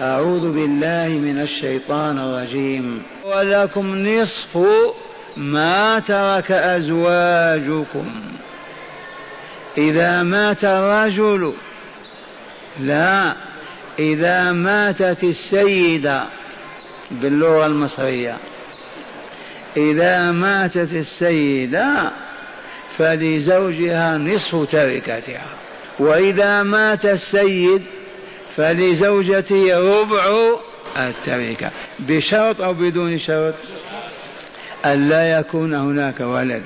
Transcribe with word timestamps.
أعوذ 0.00 0.52
بالله 0.52 1.08
من 1.08 1.40
الشيطان 1.40 2.18
الرجيم. 2.18 3.02
ولكم 3.24 4.06
نصف 4.06 4.58
ما 5.36 5.98
ترك 5.98 6.52
أزواجكم. 6.52 8.12
إذا 9.78 10.22
مات 10.22 10.64
الرجل 10.64 11.54
لا 12.80 13.32
إذا 13.98 14.52
ماتت 14.52 15.24
السيدة 15.24 16.26
باللغة 17.10 17.66
المصرية. 17.66 18.36
إذا 19.76 20.32
ماتت 20.32 20.92
السيدة 20.92 22.10
فلزوجها 22.98 24.18
نصف 24.18 24.70
تركتها. 24.72 25.46
وإذا 25.98 26.62
مات 26.62 27.06
السيد 27.06 27.82
فلزوجته 28.56 29.78
ربع 30.00 30.56
التركة. 30.96 31.70
بشرط 31.98 32.60
أو 32.60 32.74
بدون 32.74 33.18
شرط؟ 33.18 33.54
ألا 34.86 35.38
يكون 35.38 35.74
هناك 35.74 36.20
ولد. 36.20 36.62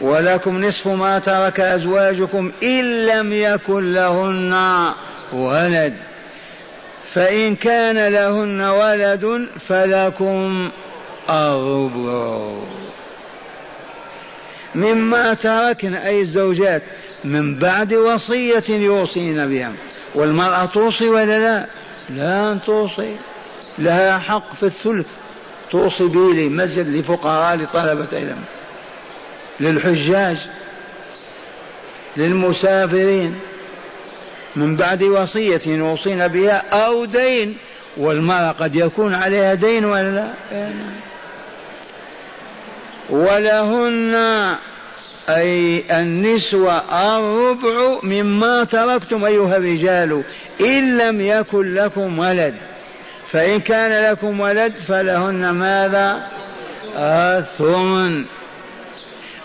ولكم 0.00 0.64
نصف 0.64 0.88
ما 0.88 1.18
ترك 1.18 1.60
أزواجكم 1.60 2.52
إن 2.62 3.06
لم 3.06 3.32
يكن 3.32 3.92
لهن 3.92 4.54
ولد. 5.32 5.94
فإن 7.14 7.56
كان 7.56 8.12
لهن 8.12 8.60
ولد 8.60 9.48
فلكم 9.60 10.70
الربع. 11.30 12.50
مما 14.74 15.34
تركن 15.34 15.94
أي 15.94 16.20
الزوجات 16.20 16.82
من 17.24 17.58
بعد 17.58 17.94
وصية 17.94 18.64
يوصين 18.68 19.46
بها. 19.46 19.72
والمرأة 20.14 20.64
توصي 20.64 21.08
ولا 21.08 21.38
لا؟ 21.38 21.66
لا 22.10 22.58
توصي. 22.66 23.16
لها 23.78 24.18
حق 24.18 24.54
في 24.54 24.62
الثلث. 24.62 25.06
توصي 25.70 26.04
به 26.04 26.32
لمسجد 26.34 26.88
لفقراء 26.88 27.56
لطلبة 27.56 28.08
علم 28.12 28.44
للحجاج. 29.60 30.36
للمسافرين. 32.16 33.38
من 34.56 34.76
بعد 34.76 35.02
وصية 35.02 35.60
يوصين 35.66 36.28
بها 36.28 36.64
أو 36.72 37.04
دين. 37.04 37.56
والمرأة 37.96 38.52
قد 38.52 38.74
يكون 38.74 39.14
عليها 39.14 39.54
دين 39.54 39.84
ولا 39.84 40.10
لا؟ 40.10 40.28
ولهن 43.10 44.56
أي 45.28 45.84
النسوة 45.90 46.78
الربع 47.16 47.98
مما 48.02 48.64
تركتم 48.64 49.24
أيها 49.24 49.56
الرجال 49.56 50.22
إن 50.60 50.98
لم 50.98 51.20
يكن 51.20 51.74
لكم 51.74 52.18
ولد. 52.18 52.54
فإن 53.30 53.60
كان 53.60 54.12
لكم 54.12 54.40
ولد 54.40 54.72
فلهن 54.72 55.50
ماذا؟ 55.50 56.22
الثمن. 56.96 58.24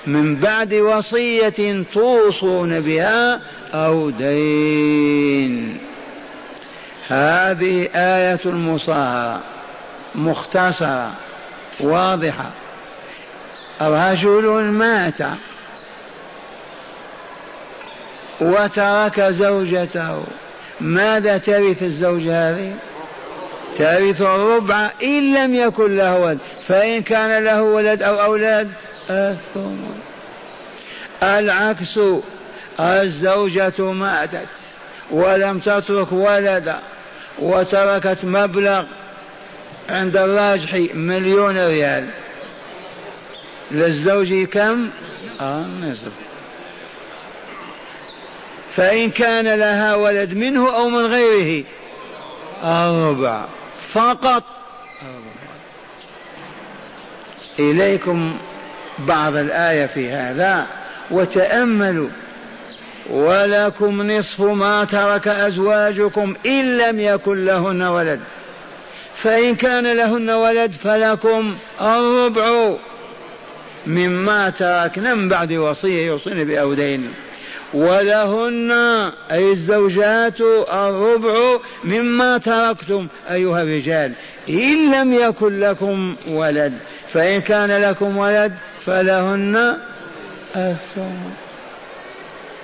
من 0.07 0.35
بعد 0.35 0.73
وصية 0.73 1.83
توصون 1.93 2.79
بها 2.79 3.41
أو 3.73 4.09
دين. 4.09 5.77
هذه 7.07 7.89
آية 7.95 8.51
مصاهرة 8.51 9.41
مختصرة 10.15 11.11
واضحة. 11.79 12.51
رجل 13.81 14.71
مات. 14.71 15.19
وترك 18.43 19.21
زوجته. 19.21 20.23
ماذا 20.81 21.37
ترث 21.37 21.83
الزوجة 21.83 22.49
هذه؟ 22.49 22.73
ترث 23.77 24.21
الربع 24.21 24.89
إن 25.03 25.33
لم 25.33 25.55
يكن 25.55 25.95
له 25.95 26.19
ولد. 26.19 26.39
فإن 26.67 27.01
كان 27.01 27.43
له 27.43 27.63
ولد 27.63 28.03
أو 28.03 28.21
أولاد 28.21 28.71
الثمن. 29.09 29.99
العكس 31.23 31.99
الزوجة 32.79 33.91
ماتت 33.91 34.47
ولم 35.11 35.59
تترك 35.59 36.11
ولدا 36.11 36.79
وتركت 37.39 38.25
مبلغ 38.25 38.83
عند 39.89 40.17
الراجح 40.17 40.73
مليون 40.93 41.57
ريال. 41.57 42.09
للزوج 43.71 44.43
كم؟ 44.43 44.89
آه 45.41 45.65
نصف. 45.81 46.32
فإن 48.75 49.09
كان 49.09 49.59
لها 49.59 49.95
ولد 49.95 50.33
منه 50.33 50.75
أو 50.75 50.89
من 50.89 51.05
غيره. 51.05 51.63
الربع 52.63 53.45
فقط. 53.93 54.43
إليكم 57.59 58.37
بعض 58.99 59.35
الآية 59.35 59.85
في 59.85 60.11
هذا. 60.11 60.67
وتأملوا. 61.11 62.09
ولكم 63.09 64.11
نصف 64.11 64.41
ما 64.41 64.83
ترك 64.83 65.27
أزواجكم 65.27 66.35
إن 66.45 66.77
لم 66.77 66.99
يكن 66.99 67.45
لهن 67.45 67.83
ولد. 67.83 68.19
فإن 69.15 69.55
كان 69.55 69.97
لهن 69.97 70.29
ولد 70.29 70.71
فلكم 70.71 71.55
الربع 71.81 72.75
مما 73.87 74.49
تركنا 74.49 75.15
من 75.15 75.29
بعد 75.29 75.53
وصية 75.53 76.05
يوصين 76.05 76.43
بأودين 76.43 77.13
ولهن 77.73 78.71
أي 79.31 79.51
الزوجات 79.51 80.41
الربع 80.73 81.59
مما 81.83 82.37
تركتم 82.37 83.07
أيها 83.31 83.61
الرجال. 83.61 84.13
إن 84.49 84.91
لم 84.91 85.13
يكن 85.13 85.59
لكم 85.59 86.15
ولد 86.27 86.73
فإن 87.13 87.41
كان 87.41 87.81
لكم 87.81 88.17
ولد 88.17 88.53
فلهن 88.85 89.77
الثمن. 90.55 91.33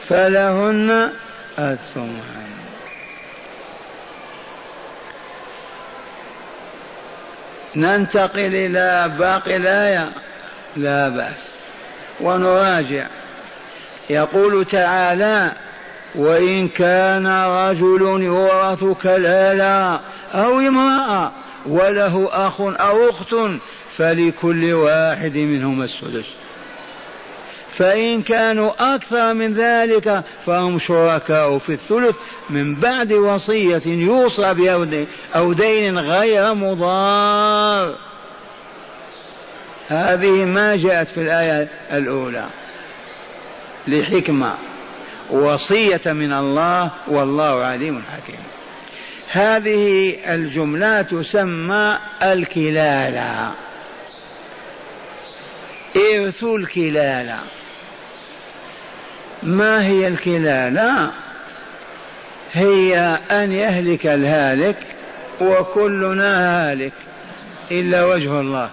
فلهن 0.08 1.10
الثمن. 1.60 2.40
ننتقل 7.76 8.56
إلى 8.56 9.16
باقي 9.20 9.56
الآية؟ 9.56 10.10
لا 10.78 11.10
بأس. 11.10 11.56
ونراجع. 12.22 13.08
يقول 14.10 14.66
تعالى 14.66 15.52
وإن 16.16 16.68
كان 16.68 17.28
رجل 17.28 18.02
يورث 18.02 18.84
كلالا 18.84 20.00
أو 20.34 20.60
امرأة 20.60 21.32
وله 21.66 22.30
أخ 22.32 22.62
أو 22.62 23.10
أخت 23.10 23.36
فلكل 23.98 24.74
واحد 24.74 25.38
منهما 25.38 25.84
السدس. 25.84 26.26
فإن 27.78 28.22
كانوا 28.22 28.96
أكثر 28.96 29.34
من 29.34 29.54
ذلك 29.54 30.24
فهم 30.46 30.80
شركاء 30.80 31.58
في 31.58 31.74
الثلث 31.74 32.16
من 32.50 32.76
بعد 32.76 33.14
وصية 33.14 33.82
يوصى 33.86 34.54
بها 34.54 35.06
أو 35.36 35.54
دين 35.54 36.00
غير 36.00 36.54
مضار. 36.54 37.96
هذه 39.88 40.46
ما 40.46 40.76
جاءت 40.76 41.08
في 41.08 41.22
الآية 41.22 41.68
الأولى. 41.92 42.46
لحكمة 43.88 44.56
وصية 45.30 46.02
من 46.06 46.34
الله 46.34 46.92
والله 47.08 47.64
عليم 47.64 48.02
حكيم. 48.02 48.44
هذه 49.32 50.16
الجملة 50.26 51.02
تسمى 51.02 51.98
الكلالة. 52.24 53.52
إرث 55.96 56.44
الكلالة. 56.44 57.40
ما 59.44 59.86
هي 59.86 60.08
الكلالة؟ 60.08 61.12
هي 62.54 63.20
أن 63.32 63.52
يهلك 63.52 64.06
الهالك 64.06 64.78
وكلنا 65.42 66.72
هالك 66.72 66.94
إلا 67.72 68.06
وجه 68.06 68.42
الله. 68.42 68.70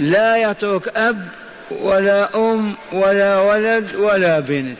لا 0.00 0.50
يترك 0.50 0.88
أب 0.88 1.28
ولا 1.70 2.34
أم 2.34 2.74
ولا 2.92 3.40
ولد 3.40 3.94
ولا 3.94 4.40
بنت. 4.40 4.78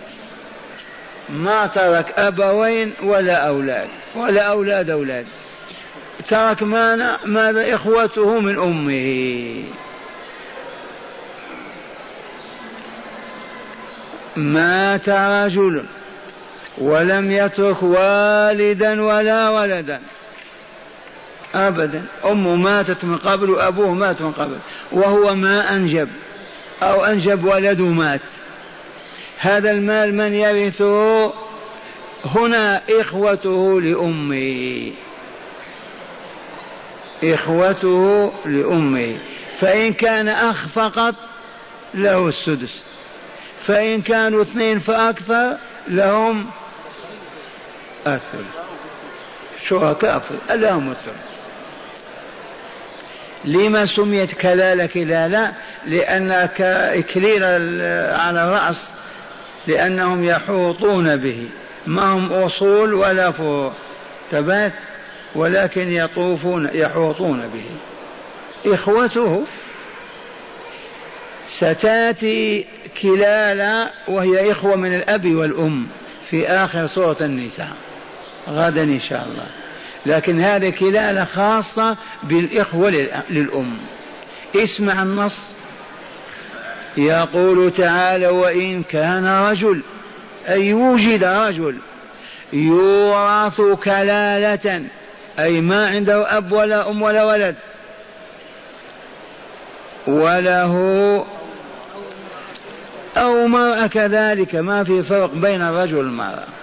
ما 1.28 1.66
ترك 1.66 2.18
أبوين 2.18 2.92
ولا 3.02 3.34
أولاد 3.34 3.88
ولا 4.14 4.42
أولاد 4.42 4.90
أولاد. 4.90 5.26
ترك 6.28 6.62
ماذا؟ 6.62 7.18
ماذا؟ 7.24 7.74
إخوته 7.74 8.40
من 8.40 8.58
أمه. 8.58 9.64
مات 14.36 15.08
رجل 15.08 15.84
ولم 16.78 17.32
يترك 17.32 17.82
والدا 17.82 19.02
ولا 19.02 19.48
ولدا. 19.48 20.00
أبدا. 21.54 22.02
أمه 22.24 22.56
ماتت 22.56 23.04
من 23.04 23.16
قبل 23.16 23.50
وأبوه 23.50 23.94
مات 23.94 24.22
من 24.22 24.32
قبل 24.32 24.58
وهو 24.92 25.34
ما 25.34 25.76
أنجب. 25.76 26.08
أو 26.82 27.04
أنجب 27.04 27.44
ولد 27.44 27.80
مات 27.80 28.20
هذا 29.38 29.70
المال 29.70 30.14
من 30.14 30.34
يرثه؟ 30.34 31.32
هنا 32.24 32.82
إخوته 32.90 33.80
لأمه 33.80 34.92
إخوته 37.24 38.32
لأمه 38.44 39.18
فإن 39.60 39.92
كان 39.92 40.28
أخ 40.28 40.68
فقط 40.68 41.14
له 41.94 42.28
السدس. 42.28 42.82
فإن 43.60 44.02
كانوا 44.02 44.42
اثنين 44.42 44.78
فأكثر 44.78 45.56
لهم 45.88 46.46
الثلث. 48.06 48.56
شركاء 49.68 50.22
لهم 50.50 50.90
الثلث. 50.90 51.37
لما 53.44 53.86
سميت 53.86 54.34
كلالة 54.34 54.86
كلالة 54.86 55.52
لأن 55.86 56.32
إكليل 56.60 57.44
على 58.14 58.44
الرأس 58.44 58.94
لأنهم 59.66 60.24
يحوطون 60.24 61.16
به. 61.16 61.48
ما 61.86 62.02
هم 62.02 62.32
أصول 62.32 62.94
ولا 62.94 63.30
فروع. 63.30 63.72
تبات؟ 64.30 64.72
ولكن 65.34 65.92
يطوفون 65.92 66.70
يحوطون 66.72 67.50
به. 67.54 67.64
إخوته 68.74 69.44
ستأتي 71.48 72.66
كلالا 73.02 73.90
وهي 74.08 74.52
إخوة 74.52 74.76
من 74.76 74.94
الأب 74.94 75.34
والأم 75.34 75.86
في 76.30 76.48
آخر 76.48 76.86
سورة 76.86 77.16
النساء. 77.20 77.72
غدا 78.48 78.82
إن 78.82 79.00
شاء 79.00 79.28
الله. 79.32 79.46
لكن 80.08 80.40
هذه 80.40 80.70
كلالة 80.70 81.24
خاصة 81.24 81.96
بالإخوة 82.22 82.90
للأم. 83.30 83.78
اسمع 84.56 85.02
النص. 85.02 85.56
يقول 86.96 87.70
تعالى 87.70 88.26
وإن 88.26 88.82
كان 88.82 89.26
رجل 89.26 89.82
أي 90.48 90.72
وجد 90.72 91.24
رجل 91.24 91.78
يورث 92.52 93.60
كلالة 93.60 94.82
أي 95.38 95.60
ما 95.60 95.88
عنده 95.88 96.36
أب 96.36 96.52
ولا 96.52 96.90
أم 96.90 97.02
ولا 97.02 97.24
ولد 97.24 97.54
وله 100.06 100.74
أو 103.16 103.46
مرأة 103.46 103.86
كذلك. 103.86 104.54
ما 104.54 104.84
في 104.84 105.02
فرق 105.02 105.34
بين 105.34 105.62
الرجل 105.62 105.96
والمرأة. 105.96 106.57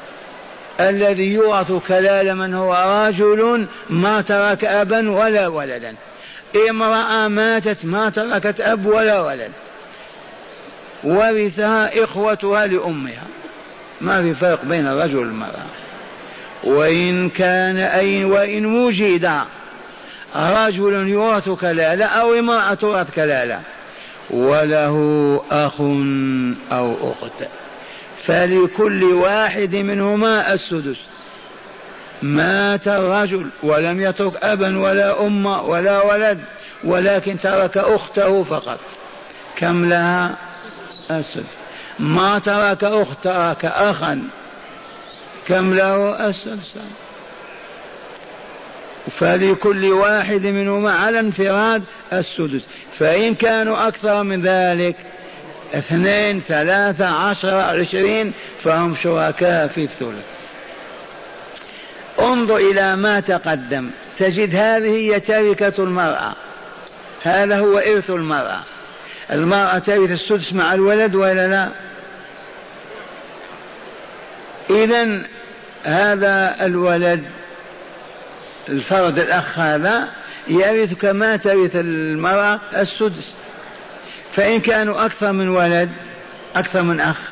الذي 0.80 1.34
يورث 1.34 1.72
كلالة 1.88 2.34
من 2.34 2.54
هو 2.54 3.06
رجل 3.08 3.68
ما 3.90 4.22
ترك 4.22 4.66
أبا 4.66 5.12
ولا 5.12 5.48
ولدا. 5.48 5.96
امرأة 6.70 7.28
ماتت 7.28 7.86
ما 7.86 8.10
تركت 8.10 8.62
أب 8.62 8.86
ولا 8.86 9.22
ولد. 9.22 9.52
ورثها 11.04 12.04
إخوتها 12.04 12.68
لأمها. 12.68 13.24
ما 14.02 14.22
في 14.22 14.34
فرق 14.34 14.66
بين 14.66 14.88
الرجل 14.88 15.18
والمرأة. 15.18 15.66
وإن 16.64 17.30
كان 17.30 17.78
أي 17.78 18.26
وإن 18.26 18.66
وجد 18.66 19.32
رجل 20.36 21.08
يورث 21.08 21.50
كلالة 21.50 22.06
أو 22.06 22.34
امرأة 22.34 22.74
تورث 22.74 23.16
كلالة 23.16 23.60
وله 24.30 24.96
أخ 25.52 25.82
أو 26.72 26.96
أخت. 27.12 27.48
فلكل 28.26 29.04
واحد 29.04 29.76
منهما 29.76 30.54
السدس. 30.54 30.98
مات 32.22 32.88
الرجل 32.88 33.50
ولم 33.64 34.02
يترك 34.02 34.44
أبا 34.44 34.80
ولا 34.80 35.28
أم 35.28 35.46
ولا 35.46 36.02
ولد 36.02 36.40
ولكن 36.84 37.38
ترك 37.38 37.78
أخته 37.78 38.44
فقط. 38.44 38.80
كم 39.58 39.90
لها؟ 39.90 40.36
السدس. 41.12 41.44
ما 42.00 42.40
ترك 42.40 42.84
أخت 42.84 43.24
ترك 43.24 43.66
أخا. 43.66 44.24
كم 45.48 45.74
له؟ 45.74 46.28
السدس. 46.30 46.72
فلكل 49.12 49.86
واحد 49.86 50.46
منهما 50.46 50.92
على 50.92 51.20
انفراد 51.20 51.84
السدس. 52.14 52.66
فإن 53.00 53.36
كانوا 53.36 53.88
أكثر 53.88 54.24
من 54.24 54.42
ذلك 54.42 54.96
اثنين 55.76 56.40
ثلاثة 56.40 57.08
عشر 57.08 57.56
عشرين 57.60 58.34
فهم 58.64 58.96
شركاء 58.96 59.68
في 59.68 59.84
الثلث. 59.84 60.26
انظر 62.20 62.58
إلى 62.58 62.96
ما 62.96 63.20
تقدم. 63.20 63.90
تجد 64.18 64.56
هذه 64.56 64.90
هي 64.90 65.20
تركة 65.20 65.84
المرأة. 65.84 66.36
هذا 67.24 67.60
هو 67.60 67.78
إرث 67.78 68.10
المرأة. 68.10 68.64
المرأة 69.32 69.80
ترث 69.80 70.12
السدس 70.12 70.54
مع 70.54 70.74
الولد 70.74 71.16
ولا 71.16 71.48
لا؟ 71.48 71.70
إذا 74.70 75.22
هذا 75.84 76.56
الولد 76.62 77.24
الفرد 78.70 79.20
الأخ 79.20 79.60
هذا 79.60 80.10
يرث 80.48 80.94
كما 80.94 81.38
ترث 81.38 81.76
المرأة 81.76 82.60
السدس. 82.76 83.34
فإن 84.36 84.60
كانوا 84.60 85.06
أكثر 85.06 85.32
من 85.32 85.50
ولد 85.50 85.90
أكثر 86.56 86.82
من 86.82 87.00
أخ 87.00 87.32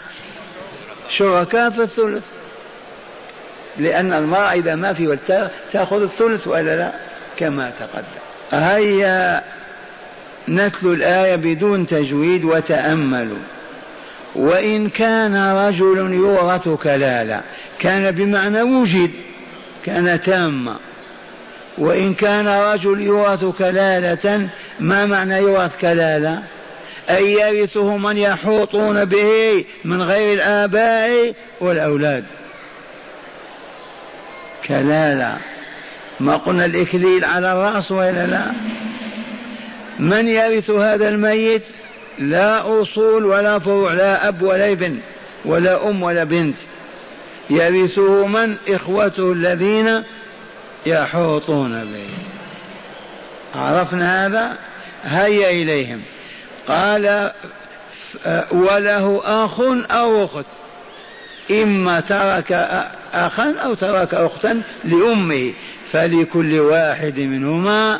شركاء 1.09 1.69
في 1.69 1.81
الثلث. 1.81 2.23
لأن 3.77 4.13
المرأة 4.13 4.53
إذا 4.53 4.75
ما 4.75 4.93
في 4.93 5.07
ولد 5.07 5.49
تأخذ 5.71 6.01
الثلث 6.01 6.47
ولا 6.47 6.75
لا؟ 6.75 6.91
كما 7.37 7.71
تقدم. 7.79 8.23
هيا 8.51 9.43
نتلو 10.49 10.93
الآية 10.93 11.35
بدون 11.35 11.87
تجويد 11.87 12.43
وتأملوا. 12.43 13.43
وإن 14.35 14.89
كان 14.89 15.35
رجل 15.67 16.13
يورث 16.13 16.69
كلالة 16.69 17.41
كان 17.79 18.11
بمعنى 18.11 18.61
وجد 18.61 19.11
كان 19.85 20.21
تاما. 20.21 20.77
وإن 21.77 22.13
كان 22.13 22.47
رجل 22.47 23.01
يورث 23.01 23.45
كلالة 23.45 24.49
ما 24.79 25.05
معنى 25.05 25.37
يورث 25.37 25.77
كلالة 25.81 26.43
أي 27.09 27.33
يرثه 27.33 27.97
من 27.97 28.17
يحوطون 28.17 29.05
به 29.05 29.65
من 29.85 30.01
غير 30.01 30.33
الآباء 30.33 31.33
والأولاد. 31.61 32.23
كلالة 34.67 35.37
ما 36.19 36.37
قلنا 36.37 36.65
الإكليل 36.65 37.25
على 37.25 37.51
الرأس 37.51 37.91
وإلا 37.91 38.27
لا؟ 38.27 38.51
من 39.99 40.27
يرث 40.27 40.69
هذا 40.69 41.09
الميت؟ 41.09 41.63
لا 42.19 42.81
أصول 42.81 43.25
ولا 43.25 43.59
فروع 43.59 43.93
لا 43.93 44.27
أب 44.27 44.41
ولا 44.41 44.71
ابن 44.71 44.97
ولا 45.45 45.89
أم 45.89 46.03
ولا 46.03 46.23
بنت. 46.23 46.57
يرثه 47.49 48.27
من؟ 48.27 48.55
إخوته 48.67 49.31
الذين 49.31 50.03
يحوطون 50.85 51.85
به. 51.85 52.09
عرفنا 53.55 54.25
هذا؟ 54.25 54.57
هيا 55.03 55.49
إليهم. 55.49 56.01
قال 56.67 57.31
وله 58.51 59.21
أخ 59.23 59.59
أو 59.91 60.25
أخت 60.25 60.45
إما 61.51 61.99
ترك 61.99 62.51
أخا 63.13 63.55
أو 63.63 63.73
ترك 63.73 64.13
أختا 64.13 64.61
لأمه 64.83 65.53
فلكل 65.91 66.59
واحد 66.59 67.19
منهما 67.19 67.99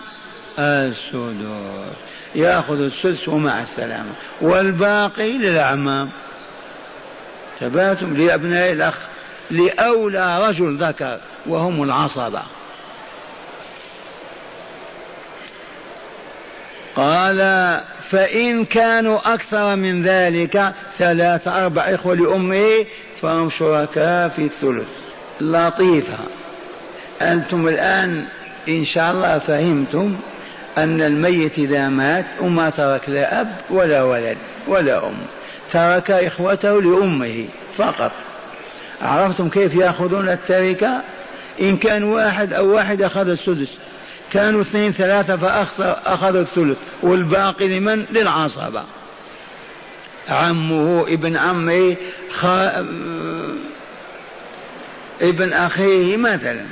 السدس. 0.60 1.93
يأخذ 2.36 2.82
السدس 2.82 3.29
ومع 3.29 3.62
السلامة 3.62 4.12
والباقي 4.41 5.32
للأعمام. 5.32 6.10
تباتم 7.60 8.17
لأبناء 8.17 8.72
الأخ 8.72 8.98
لأولى 9.51 10.48
رجل 10.48 10.77
ذكر 10.77 11.20
وهم 11.46 11.84
العصبة. 11.84 12.41
قال 16.96 17.38
فإن 18.02 18.66
كانوا 18.66 19.34
أكثر 19.34 19.76
من 19.76 20.04
ذلك 20.04 20.74
ثلاثة 20.98 21.66
أربع 21.66 21.82
إخوة 21.82 22.16
لأمه 22.16 22.86
فهم 23.22 23.50
شركاء 23.50 24.30
في 24.30 24.42
الثلث. 24.42 24.90
لطيفة. 25.42 26.20
أنتم 27.22 27.68
الآن 27.68 28.26
إن 28.68 28.86
شاء 28.86 29.12
الله 29.12 29.38
فهمتم 29.38 30.16
أن 30.78 31.02
الميت 31.02 31.60
إذا 31.60 31.90
مات 31.90 32.26
وما 32.42 32.70
ترك 32.70 33.10
لا 33.10 33.42
أب 33.42 33.48
ولا 33.70 34.04
ولد 34.04 34.38
ولا 34.68 35.08
أم 35.08 35.18
ترك 35.72 36.12
إخوته 36.12 36.82
لأمه 36.82 37.46
فقط. 37.78 38.12
عرفتم 39.02 39.50
كيف 39.50 39.76
يأخذون 39.76 40.30
التركة؟ 40.30 41.02
إن 41.62 41.78
كان 41.78 42.04
واحد 42.04 42.54
أو 42.54 42.74
واحد 42.74 43.02
أخذ 43.02 43.30
السدس. 43.30 43.78
كانوا 44.34 44.62
اثنين 44.62 44.92
ثلاثة 44.92 45.38
فأخذ 45.38 46.36
الثلث. 46.36 46.78
والباقي 47.02 47.80
لمن؟ 47.80 48.06
للعصبة. 48.12 48.84
عمه 50.30 51.06
ابن 51.08 51.38
عمه 51.38 51.96
خ... 52.32 52.46
ابن 55.22 55.54
أخيه 55.54 56.18
مثلا. 56.18 56.66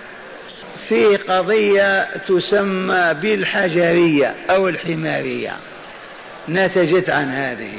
في 0.89 1.17
قضية 1.17 2.03
تسمى 2.17 3.13
بالحجرية 3.13 4.35
أو 4.49 4.67
الحمارية. 4.67 5.53
نتجت 6.49 7.09
عن 7.09 7.29
هذه. 7.29 7.73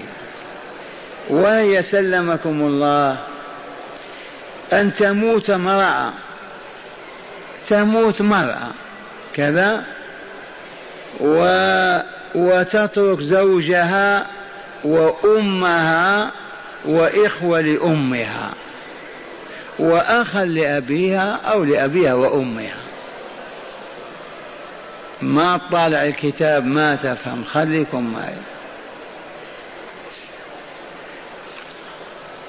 وهي 1.28 1.82
سلمكم 1.82 2.62
الله. 2.62 3.18
أن 4.72 4.94
تموت 4.94 5.50
امرأة. 5.50 6.12
تموت 7.68 8.22
مرأة. 8.22 8.70
كذا 9.34 9.84
و 11.20 11.46
وتترك 12.34 13.20
زوجها 13.20 14.26
وأمها 14.84 16.32
وإخوة 16.84 17.60
لأمها 17.60 18.50
وأخا 19.78 20.44
لأبيها 20.44 21.40
أو 21.44 21.64
لأبيها 21.64 22.14
وأمها. 22.14 22.82
ما 25.22 25.60
طالع 25.72 26.04
الكتاب 26.04 26.66
ما 26.66 26.94
تفهم 26.94 27.44
خليكم 27.44 28.12
معي. 28.12 28.34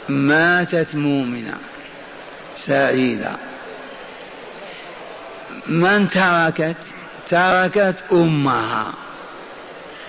ماتت 0.09 0.95
مؤمنة 0.95 1.57
سعيدة. 2.65 3.35
من 5.67 6.07
تركت؟ 6.09 6.77
تركت 7.27 7.95
أمها. 8.11 8.93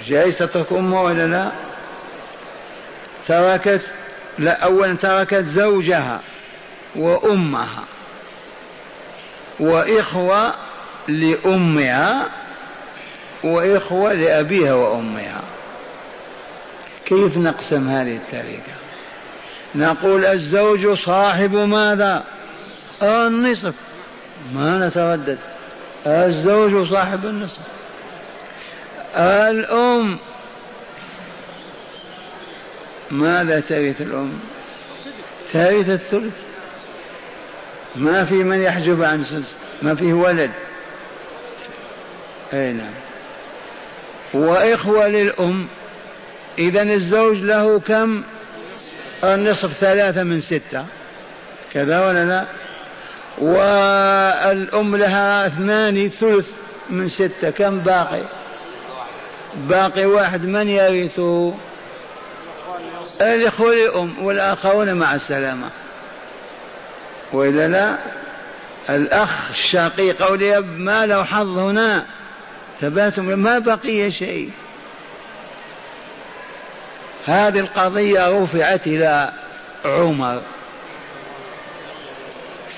جايز 0.07 0.39
تترك 0.39 0.73
أمها 0.73 1.03
ولا 1.03 1.27
لا؟ 1.27 1.53
تركت 3.27 3.81
لا 4.39 4.65
أولا 4.65 4.97
تركت 4.97 5.45
زوجها 5.45 6.21
وأمها 6.97 7.85
وإخوة 9.61 10.55
لأمها 11.09 12.29
وإخوة 13.45 14.13
لأبيها 14.13 14.75
وأمها. 14.75 15.43
كيف 17.07 17.37
نقسم 17.37 17.89
هذه 17.89 18.17
التركة 18.17 18.75
نقول 19.75 20.25
الزوج 20.25 20.99
صاحب 20.99 21.55
ماذا؟ 21.55 22.25
النصف. 23.03 23.75
ما 24.53 24.89
نتردد. 24.89 25.39
الزوج 26.07 26.89
صاحب 26.91 27.27
النصف. 27.27 27.59
الأم. 29.17 30.19
ماذا 33.11 33.61
ترث 33.61 34.01
الأم؟ 34.01 34.41
ترث 35.53 35.91
الثلث. 35.91 36.35
ما 37.97 38.25
في 38.25 38.35
من 38.35 38.63
يحجب 38.63 39.03
عن 39.03 39.21
الثلث 39.21 39.53
ما 39.83 39.95
فيه 39.95 40.13
ولد. 40.13 40.51
أي 42.53 42.73
نعم. 42.73 42.95
وإخوة 44.35 45.09
للأم. 45.09 45.69
إذا 46.59 46.83
الزوج 46.83 47.37
له 47.37 47.81
كم؟ 47.81 48.23
النصف 49.25 49.73
ثلاثة 49.73 50.23
من 50.23 50.41
ستة. 50.41 50.87
كذا 51.73 52.07
ولا 52.07 52.25
لا؟ 52.25 52.47
والأم 53.39 54.97
لها 54.97 55.47
اثنان 55.47 56.09
ثلث 56.09 56.51
من 56.91 57.09
ستة. 57.09 57.51
كم 57.51 57.79
باقي؟ 57.79 58.23
باقي 59.57 60.07
واحد. 60.07 60.45
من 60.45 60.69
يرثه؟ 60.69 61.55
الإخوة 63.21 63.75
لأم 63.75 64.25
والآخرون 64.25 64.95
مع 64.95 65.15
السلامة. 65.15 65.71
وإلا 67.33 67.69
لا؟ 67.69 67.99
الأخ 68.91 69.51
الشقيق 69.51 70.23
أو 70.23 70.35
الأب 70.35 70.79
ما 70.79 71.07
له 71.07 71.25
حظ 71.25 71.59
هنا؟ 71.59 72.07
ثباتهم 72.81 73.39
ما 73.39 73.59
بقي 73.59 74.11
شيء. 74.11 74.51
هذه 77.27 77.59
القضية 77.59 78.43
رفعت 78.43 78.87
إلى 78.87 79.33
عمر. 79.85 80.43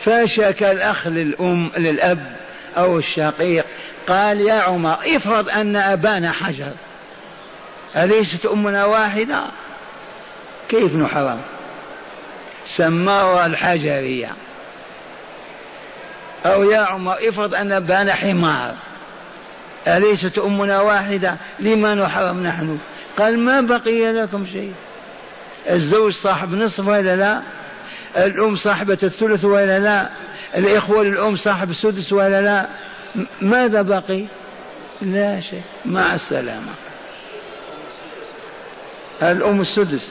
فشك 0.07 0.63
الأخ 0.63 1.07
للأم 1.07 1.71
للأب 1.77 2.37
أو 2.77 2.99
الشقيق. 2.99 3.65
قال 4.09 4.41
يا 4.41 4.55
عمر 4.55 4.97
افرض 5.07 5.49
أن 5.49 5.77
أبانا 5.77 6.33
حجر. 6.33 6.71
أليست 7.97 8.47
أمنا 8.47 8.85
واحدة؟ 8.85 9.43
كيف 10.69 10.97
نحرم؟ 10.97 11.41
سماها 12.67 13.47
الحجرية. 13.47 14.29
أو 16.47 16.63
يا 16.71 16.81
عمر 16.81 17.17
افرض 17.29 17.55
أن 17.55 17.73
أبانا 17.73 18.15
حمار. 18.15 18.75
أليست 19.89 20.39
أمنا 20.39 20.81
واحدة؟ 20.81 21.37
لما 21.59 21.95
نحرم 21.95 22.47
نحن؟ 22.47 22.79
قال 23.19 23.39
ما 23.39 23.61
بقي 23.61 24.13
لكم 24.13 24.47
شيء. 24.47 24.75
الزوج 25.71 26.13
صاحب 26.13 26.55
نصف 26.55 26.89
ولا 26.89 27.17
لا؟ 27.17 27.43
الأم 28.17 28.57
صاحبة 28.57 28.99
الثلث 29.03 29.45
ولا 29.45 29.79
لا؟ 29.79 30.11
الإخوة 30.57 31.05
للأم 31.05 31.37
صاحب 31.37 31.71
السدس 31.71 32.13
ولا 32.13 32.43
لا؟ 32.43 32.69
ماذا 33.43 33.83
بقي 33.83 34.25
لا 35.03 35.41
شيء. 35.41 35.63
مع 35.85 36.15
السلامة. 36.15 36.73
الأم 39.23 39.61
السدس. 39.61 40.11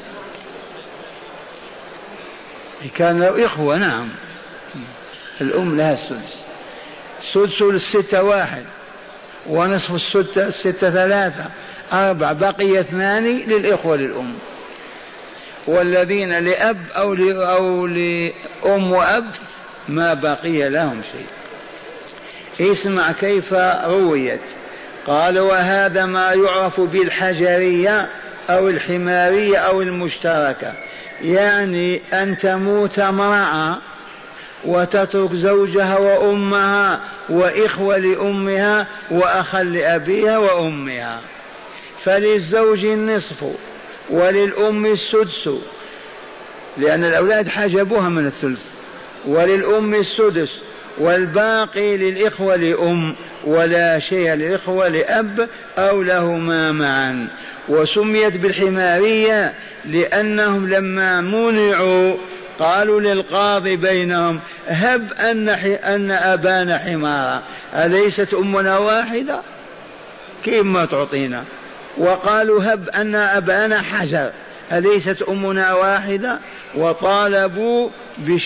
كان 2.95 3.19
له 3.19 3.45
إخوة 3.45 3.77
نعم. 3.77 4.09
الأم 5.41 5.77
لها 5.77 5.93
السدس. 5.93 6.43
سدس 7.21 7.61
للستة 7.61 8.23
واحد. 8.23 8.65
ونصف 9.47 9.95
الستة 9.95 10.47
الستة 10.47 10.89
ثلاثة. 10.89 11.45
أربع. 11.93 12.31
بقي 12.31 12.79
اثنان 12.79 13.25
للإخوة 13.25 13.95
للأم. 13.95 14.33
والذين 15.67 16.39
لأب 16.39 16.77
أو 16.95 17.13
أو 17.31 17.87
لأم 17.87 18.91
وأب 18.91 19.31
ما 19.89 20.13
بقي 20.13 20.69
لهم 20.69 21.01
شيء. 21.11 21.25
اسمع 22.71 23.11
كيف 23.11 23.53
رويت. 23.83 24.41
قال 25.07 25.39
وهذا 25.39 26.05
ما 26.05 26.33
يعرف 26.33 26.81
بالحجرية 26.81 28.09
أو 28.49 28.69
الحمارية 28.69 29.57
أو 29.57 29.81
المشتركة. 29.81 30.73
يعني 31.21 32.01
أن 32.13 32.37
تموت 32.37 32.99
امرأة 32.99 33.77
وتترك 34.65 35.33
زوجها 35.33 35.97
وأمها 35.97 36.99
وإخوة 37.29 37.97
لأمها 37.97 38.87
وأخا 39.11 39.63
لأبيها 39.63 40.37
وأمها. 40.37 41.19
فللزوج 42.03 42.85
النصف. 42.85 43.45
وللأم 44.09 44.85
السدس 44.85 45.49
لأن 46.77 47.05
الأولاد 47.05 47.47
حجبوها 47.47 48.09
من 48.09 48.27
الثلث. 48.27 48.61
وللأم 49.27 49.95
السدس 49.95 50.49
والباقي 50.97 51.97
للإخوة 51.97 52.55
لأم 52.55 53.15
ولا 53.43 53.99
شيء 53.99 54.33
للإخوة 54.33 54.87
لأب 54.87 55.49
أو 55.77 56.01
لهما 56.01 56.71
معا. 56.71 57.27
وسميت 57.69 58.37
بالحمارية 58.37 59.53
لأنهم 59.85 60.69
لما 60.69 61.21
منعوا 61.21 62.15
قالوا 62.59 63.01
للقاضي 63.01 63.75
بينهم 63.75 64.39
هب 64.67 65.13
أن 65.13 65.49
أن 65.83 66.11
أبانا 66.11 66.77
حمارا 66.77 67.43
أليست 67.73 68.33
أمنا 68.33 68.77
واحدة؟ 68.77 69.41
كيف 70.43 70.63
ما 70.63 70.85
تعطينا؟ 70.85 71.43
وقالوا 71.97 72.73
هب 72.73 72.89
أن 72.89 73.15
أبانا 73.15 73.81
حجر 73.81 74.31
أليست 74.71 75.21
أمنا 75.21 75.73
واحدة؟ 75.73 76.39
وطالبوا 76.75 77.89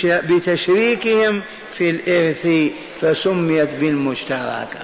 بتشريكهم 0.04 1.44
في 1.78 1.90
الإرث 1.90 2.72
فسميت 3.02 3.70
بالمشتركة. 3.76 4.80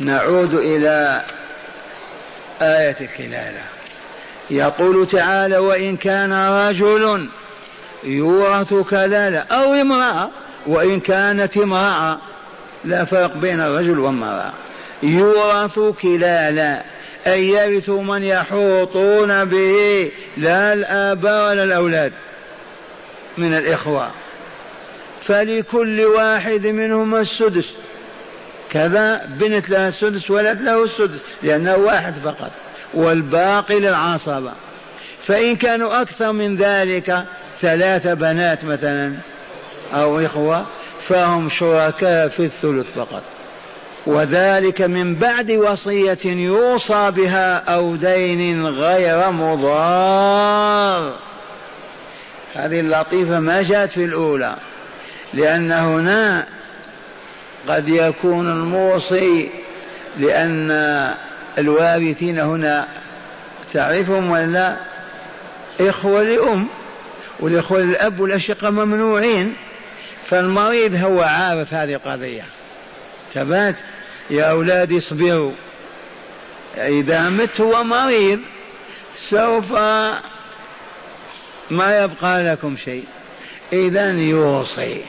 نعود 0.00 0.54
إلى 0.54 1.22
آية 2.62 2.96
الكلالة. 3.00 3.62
يقول 4.50 5.06
تعالى 5.06 5.58
وإن 5.58 5.96
كان 5.96 6.32
رجل 6.32 7.28
يورث 8.04 8.74
كلالة 8.74 9.38
أو 9.38 9.72
امرأة 9.72 10.30
وإن 10.66 11.00
كانت 11.00 11.56
امرأة 11.56 12.18
لا 12.84 13.04
فرق 13.04 13.36
بين 13.36 13.60
الرجل 13.60 13.98
والمرأة 13.98 14.52
يورث 15.02 15.78
كلالا 15.78 16.82
أي 17.28 17.48
يرث 17.48 17.90
من 17.90 18.22
يحوطون 18.22 19.44
به 19.44 20.10
لا 20.36 20.72
الآباء 20.72 21.50
ولا 21.50 21.64
الأولاد 21.64 22.12
من 23.38 23.54
الإخوة. 23.54 24.10
فلكل 25.22 26.04
واحد 26.04 26.66
منهم 26.66 27.14
السدس. 27.14 27.72
كذا 28.70 29.26
بنت 29.26 29.70
لها 29.70 29.88
السدس 29.88 30.30
ولد 30.30 30.62
له 30.62 30.84
السدس 30.84 31.18
لأنه 31.42 31.76
واحد 31.76 32.14
فقط 32.14 32.50
والباقي 32.94 33.80
للعصبة 33.80 34.52
فإن 35.26 35.56
كانوا 35.56 36.02
أكثر 36.02 36.32
من 36.32 36.56
ذلك 36.56 37.24
ثلاث 37.60 38.06
بنات 38.06 38.64
مثلا 38.64 39.14
أو 39.94 40.20
إخوة 40.20 40.66
فهم 41.00 41.50
شركاء 41.50 42.28
في 42.28 42.44
الثلث 42.44 42.86
فقط. 42.94 43.22
وذلك 44.06 44.82
من 44.82 45.14
بعد 45.14 45.50
وصية 45.50 46.18
يوصى 46.24 47.10
بها 47.10 47.56
أو 47.56 47.96
دين 47.96 48.66
غير 48.66 49.30
مضار. 49.30 51.12
هذه 52.54 52.80
اللطيفة 52.80 53.40
ما 53.40 53.62
جاءت 53.62 53.90
في 53.90 54.04
الأولى 54.04 54.56
لأن 55.34 55.72
هنا 55.72 56.46
قد 57.68 57.88
يكون 57.88 58.50
الموصي 58.50 59.50
لأن 60.18 60.70
الوارثين 61.58 62.38
هنا 62.38 62.88
تعرفهم 63.72 64.30
ولا؟ 64.30 64.76
إخوة 65.80 66.22
لأم 66.22 66.66
والإخوة 67.40 67.78
للأب 67.78 68.20
والأشقة 68.20 68.70
ممنوعين 68.70 69.54
فالمريض 70.26 70.94
هو 70.94 71.22
عارف 71.22 71.74
هذه 71.74 71.94
القضية. 71.94 72.42
ثبات 73.34 73.76
يا 74.30 74.44
أولاد 74.44 74.92
اصبروا. 74.92 75.52
إذا 76.76 77.28
مت 77.28 77.60
هو 77.60 77.84
مريض 77.84 78.40
سوف 79.28 79.72
ما 81.70 82.02
يبقى 82.04 82.44
لكم 82.44 82.76
شيء. 82.76 83.04
إذا 83.72 84.10
يوصي. 84.10 85.02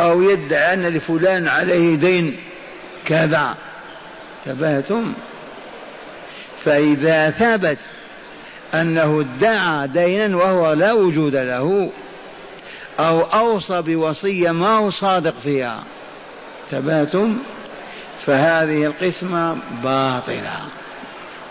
أو 0.00 0.22
يدعي 0.22 0.74
أن 0.74 0.86
لفلان 0.86 1.48
عليه 1.48 1.96
دين 1.96 2.40
كذا. 3.06 3.56
تبهتم 4.46 5.12
فإذا 6.64 7.30
ثبت 7.30 7.78
أنه 8.74 9.20
ادعى 9.20 9.88
دينا 9.88 10.36
وهو 10.36 10.72
لا 10.72 10.92
وجود 10.92 11.36
له 11.36 11.90
أو 12.98 13.20
أوصى 13.20 13.82
بوصية 13.82 14.50
ما 14.50 14.76
هو 14.76 14.90
صادق 14.90 15.34
فيها. 15.42 15.82
تبهتم 16.70 17.38
فهذه 18.26 18.84
القسمة 18.86 19.56
باطلة. 19.82 20.60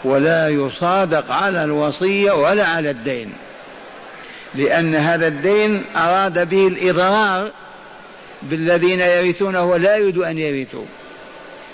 ولا 0.03 0.49
يصادق 0.49 1.31
على 1.31 1.63
الوصية 1.63 2.31
ولا 2.31 2.67
على 2.67 2.89
الدين. 2.89 3.33
لأن 4.55 4.95
هذا 4.95 5.27
الدين 5.27 5.83
أراد 5.95 6.49
به 6.49 6.67
الإضرار 6.67 7.51
بالذين 8.43 8.99
يرثونه 8.99 9.63
ولا 9.63 9.97
يريد 9.97 10.17
أن 10.17 10.37
يرثوا. 10.37 10.85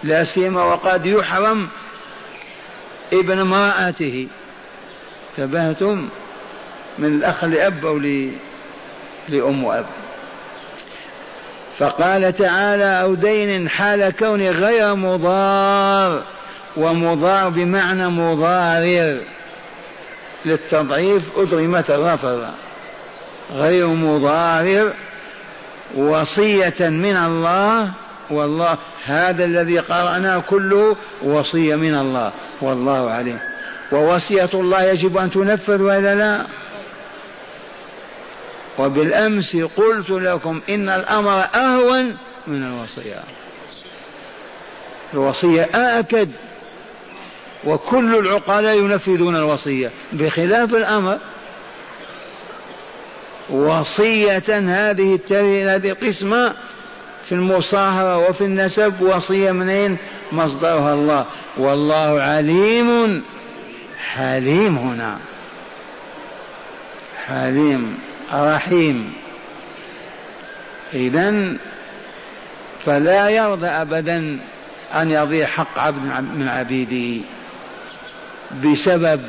لا 0.04 0.24
سيما 0.24 0.64
وقد 0.64 1.06
يحرم 1.06 1.68
ابن 3.14 3.40
امرأته. 3.40 4.28
تبهتم 5.38 6.10
من 7.00 7.06
الأخ 7.06 7.44
لأب 7.44 7.86
أو 7.86 7.98
لأم 9.30 9.64
وأب. 9.64 9.86
فقال 11.80 12.34
تعالى 12.34 13.02
أو 13.02 13.14
دين 13.16 13.70
حال 13.70 14.10
كونه 14.10 14.50
غير 14.50 14.96
مضار 14.96 16.24
ومضار 16.78 17.50
بمعنى 17.50 18.08
مضارر 18.08 19.18
للتضعيف 20.46 21.38
أضرمت 21.38 21.92
الرفض 21.92 22.46
غير 23.54 23.88
مضارر 23.88 24.94
وصية 25.96 26.74
من 26.80 27.18
الله 27.18 27.92
والله 28.30 28.78
هذا 29.06 29.46
الذي 29.46 29.80
قرأناه 29.80 30.38
كله 30.38 30.96
وصية 31.24 31.76
من 31.76 31.96
الله 31.96 32.32
والله 32.62 33.12
عليم. 33.12 33.40
ووصية 33.92 34.50
الله 34.54 34.84
يجب 34.84 35.18
أن 35.18 35.32
تنفذ 35.32 35.82
ولا 35.82 36.16
لا؟ 36.16 36.46
وبالأمس 38.80 39.56
قلت 39.56 40.10
لكم 40.10 40.62
إن 40.70 40.90
الأمر 40.90 41.46
أهون 41.56 42.18
من 42.48 42.64
الوصية. 42.64 43.24
الوصية 45.14 45.70
آكد 45.76 46.30
وكل 47.64 48.16
العقلاء 48.16 48.76
ينفذون 48.76 49.36
الوصية 49.36 49.92
بخلاف 50.14 50.76
الأمر. 50.76 51.18
وصية 53.50 54.44
هذه 54.50 55.20
هذه 55.76 55.92
قسمة 55.92 56.54
في 57.26 57.32
المصاهرة 57.32 58.18
وفي 58.18 58.42
النسب 58.42 59.02
وصية 59.02 59.52
منين؟ 59.52 59.98
مصدرها 60.32 60.94
الله. 60.94 61.26
والله 61.58 62.22
عليم 62.22 63.24
حليم 64.14 64.78
هنا. 64.78 65.18
حليم. 67.26 68.09
رحيم 68.34 69.14
إذا 70.94 71.58
فلا 72.86 73.30
يرضى 73.30 73.68
أبدا 73.68 74.40
أن 74.96 75.12
يضيع 75.12 75.48
حق 75.48 75.80
عبد 75.80 76.24
من 76.36 76.48
عبيده 76.48 77.26
بسبب 78.64 79.22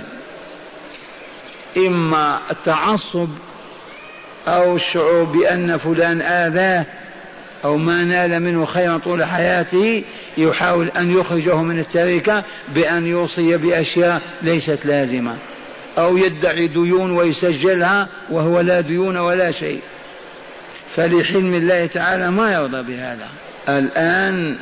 إما 1.76 2.40
التعصب 2.50 3.28
أو 4.48 4.76
الشعور 4.76 5.24
بأن 5.24 5.76
فلان 5.76 6.22
آذاه 6.22 6.86
أو 7.64 7.76
ما 7.76 8.04
نال 8.04 8.42
منه 8.42 8.64
خيرا 8.64 8.98
طول 8.98 9.24
حياته 9.24 10.04
يحاول 10.38 10.88
أن 10.88 11.18
يخرجه 11.18 11.56
من 11.56 11.78
التركة 11.78 12.44
بأن 12.68 13.06
يوصي 13.06 13.56
بأشياء 13.56 14.22
ليست 14.42 14.86
لازمة. 14.86 15.36
أو 15.98 16.16
يدعي 16.16 16.66
ديون 16.66 17.11
ويسجلها 17.11 18.09
وهو 18.31 18.61
لا 18.61 18.81
ديون 18.81 19.16
ولا 19.16 19.50
شيء. 19.50 19.81
فلحلم 20.96 21.55
الله 21.55 21.87
تعالى 21.87 22.31
ما 22.31 22.55
يرضى 22.55 22.83
بهذا. 22.83 23.29
الآن 23.68 24.57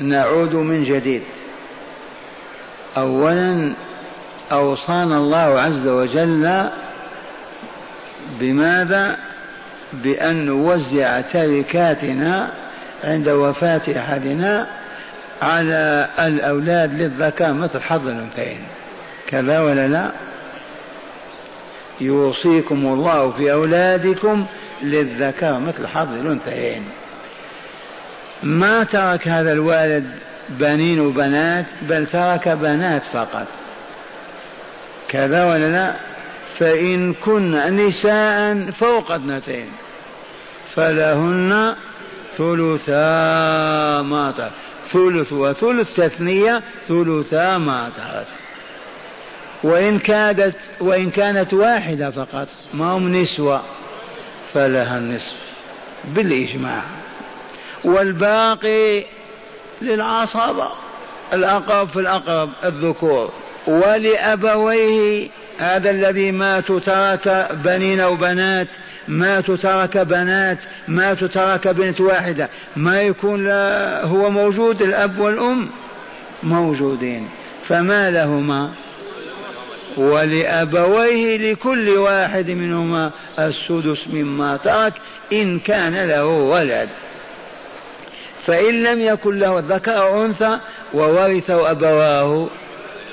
نعود 0.00 0.54
من 0.54 0.84
جديد. 0.84 1.22
أولا 2.96 3.72
أوصانا 4.52 5.18
الله 5.18 5.60
عز 5.60 5.86
وجل 5.86 6.70
بماذا؟ 8.40 9.16
بأن 9.92 10.46
نوزع 10.46 11.20
تركاتنا 11.20 12.50
عند 13.04 13.28
وفاة 13.28 13.80
أحدنا 13.96 14.66
على 15.42 16.08
الأولاد 16.18 17.02
للذكاء 17.02 17.52
مثل 17.52 17.80
حظ 17.80 18.08
الأنثيين. 18.08 18.60
كذا 19.30 19.60
ولا 19.60 19.88
لا؟ 19.88 20.10
يوصيكم 22.00 22.86
الله 22.86 23.30
في 23.30 23.52
أولادكم 23.52 24.46
للذكاء. 24.82 25.58
مثل 25.58 25.86
حظ 25.86 26.12
الأنثيين. 26.12 26.84
ما 28.42 28.84
ترك 28.84 29.28
هذا 29.28 29.52
الوالد 29.52 30.10
بنين 30.48 31.00
وبنات 31.00 31.66
بل 31.82 32.06
ترك 32.06 32.48
بنات 32.48 33.02
فقط. 33.02 33.46
كذا 35.08 35.44
ولا 35.44 35.70
لا؟ 35.72 35.96
فإن 36.58 37.14
كن 37.14 37.76
نساء 37.76 38.70
فوق 38.70 39.12
اثنتين. 39.12 39.72
فلهن 40.74 41.76
ثلثا 42.36 44.02
ما 44.02 44.34
ترك. 44.36 44.50
ثلث 44.92 45.32
وثلث 45.32 45.96
تثنية 45.96 46.62
ثلثا 46.88 47.58
ما 47.58 47.90
ترك. 47.96 48.39
وإن 49.62 49.98
كانت 49.98 50.56
وإن 50.80 51.10
كانت 51.10 51.54
واحدة 51.54 52.10
فقط 52.10 52.48
ما 52.74 52.84
هم 52.84 53.12
نسوة 53.12 53.62
فلها 54.54 54.98
النصف 54.98 55.36
بالإجماع. 56.04 56.82
والباقي 57.84 59.04
للعصبة 59.82 60.68
الأقرب 61.32 61.88
في 61.88 62.00
الأقرب 62.00 62.50
الذكور. 62.64 63.32
ولأبويه 63.66 65.28
هذا 65.58 65.90
الذي 65.90 66.32
مات 66.32 66.72
ترك 66.72 67.48
بنين 67.64 68.00
وبنات 68.00 68.68
مات 69.08 69.50
ترك 69.50 69.98
بنات 69.98 70.64
مات 70.88 71.24
ترك 71.24 71.68
بنت 71.68 72.00
واحدة 72.00 72.48
ما 72.76 73.02
يكون 73.02 73.46
لا 73.46 74.04
هو 74.04 74.30
موجود 74.30 74.82
الأب 74.82 75.18
والأم 75.18 75.68
موجودين. 76.42 77.28
فما 77.68 78.10
لهما؟ 78.10 78.72
ولأبويه 79.96 81.52
لكل 81.52 81.88
واحد 81.88 82.50
منهما 82.50 83.10
السدس 83.38 84.08
مما 84.08 84.56
ترك 84.56 84.92
إن 85.32 85.58
كان 85.58 86.08
له 86.08 86.26
ولد. 86.26 86.88
فإن 88.46 88.82
لم 88.82 89.02
يكن 89.02 89.38
له 89.38 89.64
ذكر 89.68 89.98
أو 89.98 90.24
أنثى 90.24 90.58
وورثه 90.94 91.70
أبواه 91.70 92.48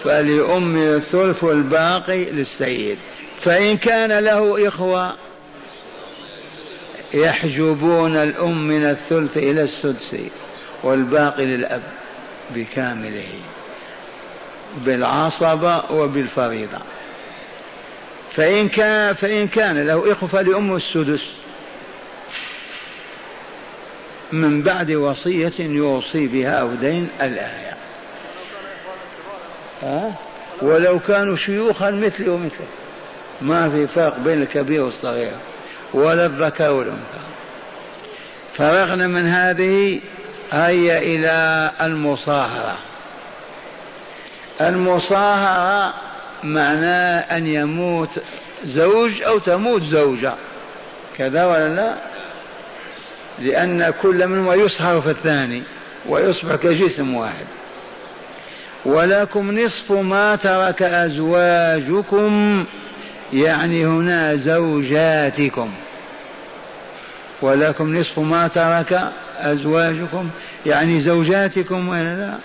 فلأم 0.03 0.77
الثلث 0.77 1.43
والباقي 1.43 2.25
للسيد. 2.25 2.97
فإن 3.41 3.77
كان 3.77 4.23
له 4.23 4.67
إخوة 4.67 5.15
يحجبون 7.13 8.17
الأم 8.17 8.67
من 8.67 8.83
الثلث 8.83 9.37
إلى 9.37 9.61
السدس 9.61 10.15
والباقي 10.83 11.45
للأب 11.45 11.81
بكامله. 12.55 13.29
بالعصبة 14.75 15.91
وبالفريضة. 15.91 16.79
فإن 18.31 18.69
كان 18.69 19.13
فإن 19.13 19.47
كان 19.47 19.87
له 19.87 20.11
إخوة 20.11 20.29
فلأم 20.29 20.75
السدس. 20.75 21.23
من 24.31 24.61
بعد 24.61 24.91
وصية 24.91 25.53
يوصي 25.59 26.27
بها 26.27 26.51
أو 26.51 26.67
دين 26.73 27.07
الآية. 27.21 27.77
ها؟ 29.83 30.13
ولو 30.61 30.99
كانوا 30.99 31.35
شيوخا 31.35 31.91
مثلي 31.91 32.29
ومثلك. 32.29 32.67
ما 33.41 33.69
في 33.69 33.87
فرق 33.87 34.19
بين 34.19 34.41
الكبير 34.41 34.83
والصغير. 34.83 35.37
ولا 35.93 36.25
الذكر 36.25 36.73
والأنثى. 36.73 37.27
فرغنا 38.57 39.07
من 39.07 39.27
هذه 39.27 39.99
هيا 40.51 40.97
إلى 40.97 41.71
المصاهرة. 41.81 42.77
المصاهرة 44.61 45.93
معناه 46.43 47.19
أن 47.19 47.47
يموت 47.47 48.09
زوج 48.65 49.21
أو 49.21 49.39
تموت 49.39 49.83
زوجة. 49.83 50.33
كذا 51.17 51.45
ولا 51.45 51.75
لا؟ 51.75 51.95
لأن 53.39 53.93
كل 54.01 54.27
منهما 54.27 54.55
يصهر 54.55 55.01
في 55.01 55.09
الثاني 55.09 55.63
ويصبح 56.09 56.55
كجسم 56.55 57.15
واحد. 57.15 57.45
ولكم 58.85 59.59
نصف 59.59 59.91
ما 59.91 60.35
ترك 60.35 60.81
أزواجكم 60.81 62.65
يعني 63.33 63.85
هنا 63.85 64.35
زوجاتكم. 64.35 65.71
ولكم 67.41 67.97
نصف 67.97 68.19
ما 68.19 68.47
ترك 68.47 69.11
أزواجكم 69.37 70.29
يعني 70.65 70.99
زوجاتكم 70.99 71.89
ولا 71.89 72.15
لا؟ 72.15 72.37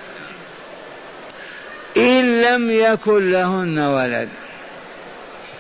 إن 1.97 2.43
لم 2.43 2.71
يكن 2.71 3.31
لهن 3.31 3.79
ولد. 3.79 4.29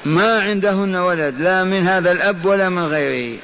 ما 0.04 0.42
عندهن 0.42 0.96
ولد 0.96 1.40
لا 1.40 1.64
من 1.64 1.86
هذا 1.88 2.12
الأب 2.12 2.44
ولا 2.44 2.68
من 2.68 2.84
غيره. 2.84 3.38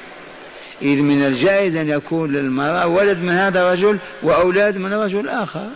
إذ 0.81 1.01
من 1.01 1.25
الجائز 1.25 1.75
أن 1.75 1.89
يكون 1.89 2.31
للمرأة 2.31 2.87
ولد 2.87 3.17
من 3.17 3.29
هذا 3.29 3.61
الرجل 3.61 3.97
وأولاد 4.23 4.77
من 4.77 4.93
رجل 4.93 5.29
آخر 5.29 5.67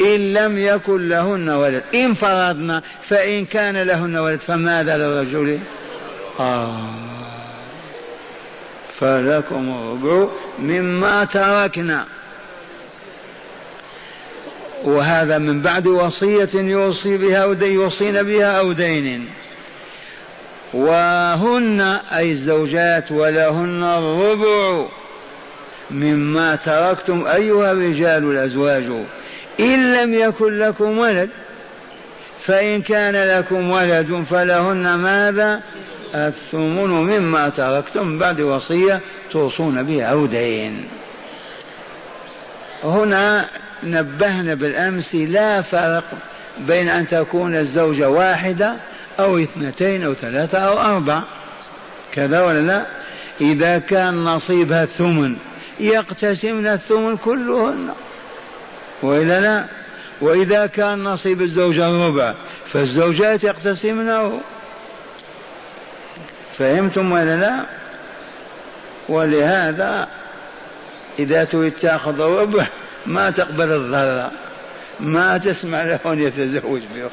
إن 0.00 0.32
لم 0.32 0.58
يكن 0.58 1.08
لهن 1.08 1.48
ولد 1.48 1.82
إن 1.94 2.14
فرضنا 2.14 2.82
فإن 3.02 3.44
كان 3.44 3.82
لهن 3.82 4.16
ولد 4.16 4.40
فماذا 4.40 4.98
للرجل؟ 4.98 5.58
آه. 6.40 6.80
فلكم 9.00 9.70
الربع 9.70 10.28
مما 10.58 11.24
تركنا. 11.24 12.06
وهذا 14.84 15.38
من 15.38 15.60
بعد 15.60 15.86
وصية 15.86 16.48
يوصي 16.54 17.16
بها 17.16 17.36
أو 17.36 17.52
يوصين 17.52 18.22
بها 18.22 18.58
أو 18.58 18.72
دين. 18.72 19.28
وهن 20.74 21.80
أي 22.16 22.30
الزوجات 22.30 23.12
ولهن 23.12 23.82
الربع 23.82 24.88
مما 25.90 26.56
تركتم 26.56 27.26
أيها 27.26 27.72
الرجال 27.72 28.24
الأزواج. 28.24 28.84
إن 29.60 29.92
لم 29.94 30.14
يكن 30.14 30.58
لكم 30.58 30.98
ولد 30.98 31.30
فإن 32.40 32.82
كان 32.82 33.38
لكم 33.38 33.70
ولد 33.70 34.24
فلهن 34.30 34.94
ماذا؟ 34.94 35.60
الثمن 36.14 36.90
مما 36.90 37.48
تركتم 37.48 38.18
بعد 38.18 38.40
وصية 38.40 39.00
توصون 39.32 39.82
به 39.82 40.02
أو 40.02 40.26
دين. 40.26 40.88
هنا 42.84 43.48
نبهنا 43.82 44.54
بالأمس 44.54 45.14
لا 45.14 45.62
فرق 45.62 46.04
بين 46.58 46.88
أن 46.88 47.06
تكون 47.06 47.56
الزوجة 47.56 48.10
واحدة 48.10 48.74
أو 49.20 49.38
اثنتين 49.38 50.04
أو 50.04 50.14
ثلاثة 50.14 50.58
أو 50.58 50.80
أربع. 50.80 51.22
كذا 52.12 52.42
ولا 52.42 52.60
لا؟ 52.60 52.86
إذا 53.40 53.78
كان 53.78 54.24
نصيبها 54.24 54.82
الثمن 54.82 55.36
يقتسمن 55.80 56.66
الثمن 56.66 57.16
كلهن. 57.16 57.88
وإلا 59.02 59.40
لا؟ 59.40 59.64
وإذا 60.20 60.66
كان 60.66 61.04
نصيب 61.04 61.42
الزوجة 61.42 61.90
الربع 61.90 62.34
فالزوجات 62.66 63.44
يقتسمنه. 63.44 64.40
فهمتم 66.58 67.12
ولا 67.12 67.36
لا؟ 67.36 67.64
ولهذا 69.08 70.08
إذا 71.20 71.44
تريد 71.44 71.72
تأخذ 71.72 72.20
الربع 72.20 72.66
ما 73.06 73.30
تقبل 73.30 73.72
الضرر. 73.72 74.30
ما 75.00 75.38
تسمع 75.38 75.82
له 75.82 76.00
أن 76.06 76.22
يتزوج 76.22 76.82
بأخرى 76.94 77.10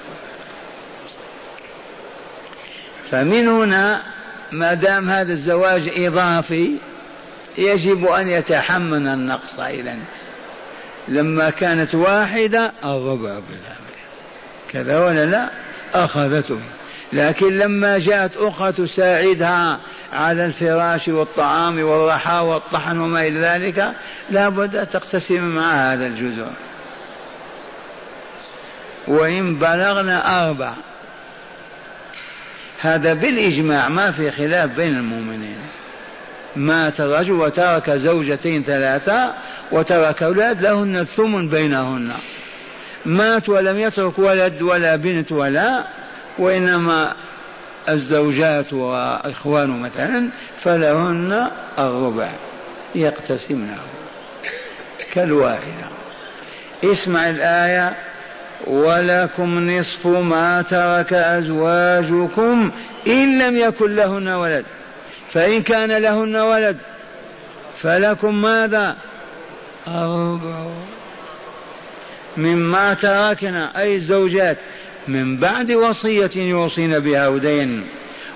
فمن 3.12 3.48
هنا 3.48 4.04
ما 4.52 4.74
دام 4.74 5.10
هذا 5.10 5.34
الزواج 5.34 5.92
إضافي 5.96 6.78
يجب 7.58 8.06
أن 8.06 8.30
يتحمل 8.30 9.08
النقص 9.08 9.60
إذا. 9.60 9.98
لما 11.08 11.50
كانت 11.50 11.96
واحدة 11.96 12.72
الربع 12.84 13.30
بالأمر. 13.30 13.94
كذا 14.70 15.00
ولا 15.00 15.26
لا؟ 15.26 15.50
أخذته. 15.94 16.60
لكن 17.14 17.58
لما 17.58 18.00
جاءت 18.00 18.38
أخرى 18.38 18.72
تساعدها 18.72 19.80
على 20.14 20.46
الفراش 20.46 21.08
والطعام 21.08 21.84
والرحى 21.84 22.40
والطحن 22.40 23.00
وما 23.00 23.28
إلى 23.28 23.40
ذلك 23.40 23.94
لا 24.30 24.50
بد 24.50 24.86
تقتسم 24.86 25.42
مع 25.42 25.94
هذا 25.94 26.06
الجزء. 26.06 26.48
وإن 29.08 29.56
بلغنا 29.56 30.48
أربع 30.48 30.74
هذا 32.82 33.14
بالإجماع 33.14 33.90
ما 33.90 34.12
في 34.12 34.32
خلاف 34.32 34.70
بين 34.70 34.96
المؤمنين. 34.98 35.58
مات 36.56 37.02
الرجل 37.02 37.32
وترك 37.32 37.90
زوجتين 37.90 38.64
ثلاثة 38.64 39.34
وترك 39.72 40.24
أولاد 40.24 40.62
لهن 40.62 40.96
الثمن 40.96 41.50
بينهن. 41.50 42.12
مات 43.06 43.50
ولم 43.50 43.80
يترك 43.80 44.20
ولد 44.20 44.62
ولا 44.62 44.96
بنت 44.96 45.32
ولا 45.32 45.84
وإنما 46.40 47.14
الزوجات 47.90 48.74
وإخوانه 48.74 49.78
مثلا 49.78 50.30
فلهن 50.62 51.48
الربع 51.80 52.30
يقتسمنه 52.96 53.78
كالواحدة. 55.14 55.88
اسمع 56.84 57.30
الآية 57.30 57.96
ولكم 58.68 59.70
نصف 59.70 60.08
ما 60.08 60.62
ترك 60.62 61.14
أزواجكم 61.14 62.72
إن 63.08 63.40
لم 63.40 63.58
يكن 63.58 63.96
لهن 63.96 64.28
ولد 64.28 64.66
فإن 65.34 65.64
كان 65.64 65.92
لهن 65.92 66.36
ولد 66.36 66.78
فلكم 67.78 68.42
ماذا؟ 68.42 68.96
الربع. 69.88 70.68
مما 72.38 72.94
تركنا 72.94 73.82
أي 73.82 73.96
الزوجات 73.96 74.58
من 75.08 75.38
بعد 75.38 75.72
وصية 75.72 76.30
يوصين 76.36 77.00
بها 77.00 77.28
ودين 77.28 77.84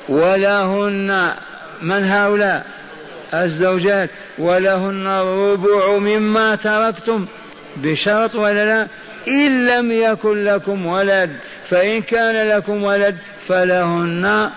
ولهن 0.09 1.33
من 1.81 2.03
هؤلاء؟ 2.03 2.65
الزوجات. 3.33 4.09
ولهن 4.37 5.07
الربع 5.07 5.97
مما 5.97 6.55
تركتم. 6.55 7.25
بشرط 7.77 8.35
ولا 8.35 8.65
لا؟ 8.65 8.87
إن 9.27 9.67
لم 9.67 9.91
يكن 9.91 10.43
لكم 10.43 10.85
ولد 10.85 11.29
فإن 11.69 12.01
كان 12.01 12.47
لكم 12.47 12.83
ولد 12.83 13.17
فلهن 13.47 14.49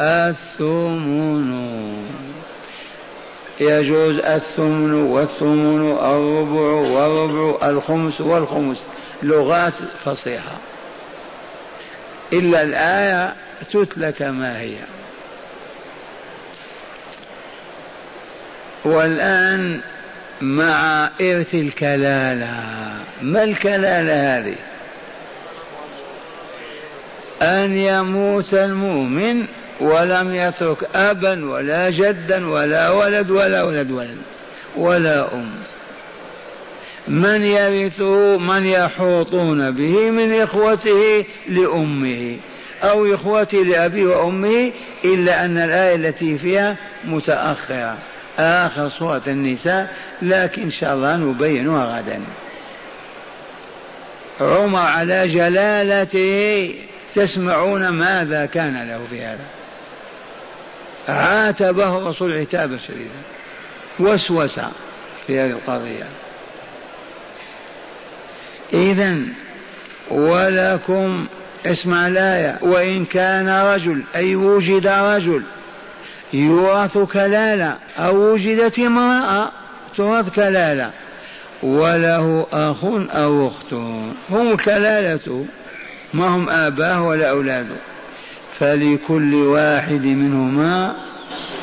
الثمن. 0.00 1.72
يجوز 3.60 4.18
الثمن 4.18 4.94
والثمن 4.94 5.90
الربع 5.90 6.60
والربع 6.60 7.70
الخمس 7.70 8.20
والخمس. 8.20 8.82
لغات 9.22 9.74
فصيحة. 10.04 10.56
إلا 12.32 12.62
الآية 12.62 13.34
تتلى 13.72 14.12
كما 14.12 14.60
هي. 14.60 14.76
والآن 18.84 19.80
مع 20.40 21.04
إرث 21.20 21.54
الكلالة 21.54 22.64
ما 23.22 23.44
الكلالة 23.44 24.38
هذه؟ 24.38 24.56
أن 27.42 27.78
يموت 27.78 28.54
المؤمن 28.54 29.46
ولم 29.80 30.34
يترك 30.34 30.78
أبا 30.94 31.44
ولا 31.44 31.90
جدا 31.90 32.48
ولا 32.48 32.90
ولد 32.90 33.30
ولا 33.30 33.62
ولد 33.62 33.90
ولد 33.90 34.18
ولا 34.76 35.34
أم. 35.34 35.50
من 37.08 37.44
يرثه 37.44 38.38
من 38.38 38.66
يحوطون 38.66 39.70
به 39.70 40.10
من 40.10 40.40
إخوته 40.40 41.24
لأمه 41.48 42.36
أو 42.82 43.14
إخوته 43.14 43.58
لأبيه 43.58 44.06
وأمه 44.06 44.72
إلا 45.04 45.44
أن 45.44 45.58
الآية 45.58 45.94
التي 45.94 46.38
فيها 46.38 46.76
متأخرة. 47.04 47.98
آخر 48.38 48.88
سورة 48.88 49.22
النساء 49.26 49.94
لكن 50.22 50.62
إن 50.62 50.70
شاء 50.70 50.94
الله 50.94 51.16
نبينها 51.16 51.98
غدا. 51.98 52.20
عمر 54.40 54.80
على 54.80 55.28
جلالته. 55.28 56.74
تسمعون 57.14 57.88
ماذا 57.88 58.46
كان 58.46 58.88
له 58.88 59.00
في 59.10 59.22
هذا؟ 59.22 59.44
عاتبه 61.08 61.98
الرسول 61.98 62.32
عتابا 62.32 62.78
شديدا. 62.78 63.22
وسوس 64.00 64.60
في 65.26 65.40
هذه 65.40 65.50
القضية. 65.50 66.06
إذا 68.72 69.16
ولكم 70.10 71.26
اسمع 71.66 72.06
الآية. 72.06 72.58
وإن 72.62 73.04
كان 73.04 73.48
رجل 73.48 74.02
أي 74.16 74.36
وجد 74.36 74.86
رجل 74.86 75.42
يورث 76.32 76.98
كلالة 76.98 77.76
أو 77.98 78.32
وجدت 78.32 78.78
امرأة 78.78 79.52
تورث 79.96 80.34
كلالة 80.34 80.90
وله 81.62 82.46
أخ 82.52 82.84
أو 83.10 83.48
أخت. 83.48 83.72
هم 84.30 84.56
كلالة 84.56 85.46
ما 86.14 86.28
هم 86.28 86.48
آباه 86.48 87.02
ولا 87.02 87.30
أولاده. 87.30 87.76
فلكل 88.58 89.34
واحد 89.34 90.04
منهما 90.04 90.94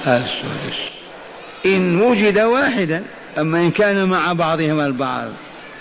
السدس. 0.08 0.80
إن 1.66 2.02
وجد 2.02 2.40
واحدا 2.40 3.04
أما 3.38 3.60
إن 3.60 3.72
كان 3.72 4.10
مع 4.10 4.34
بعضهما 4.34 4.86
البعض. 4.86 5.30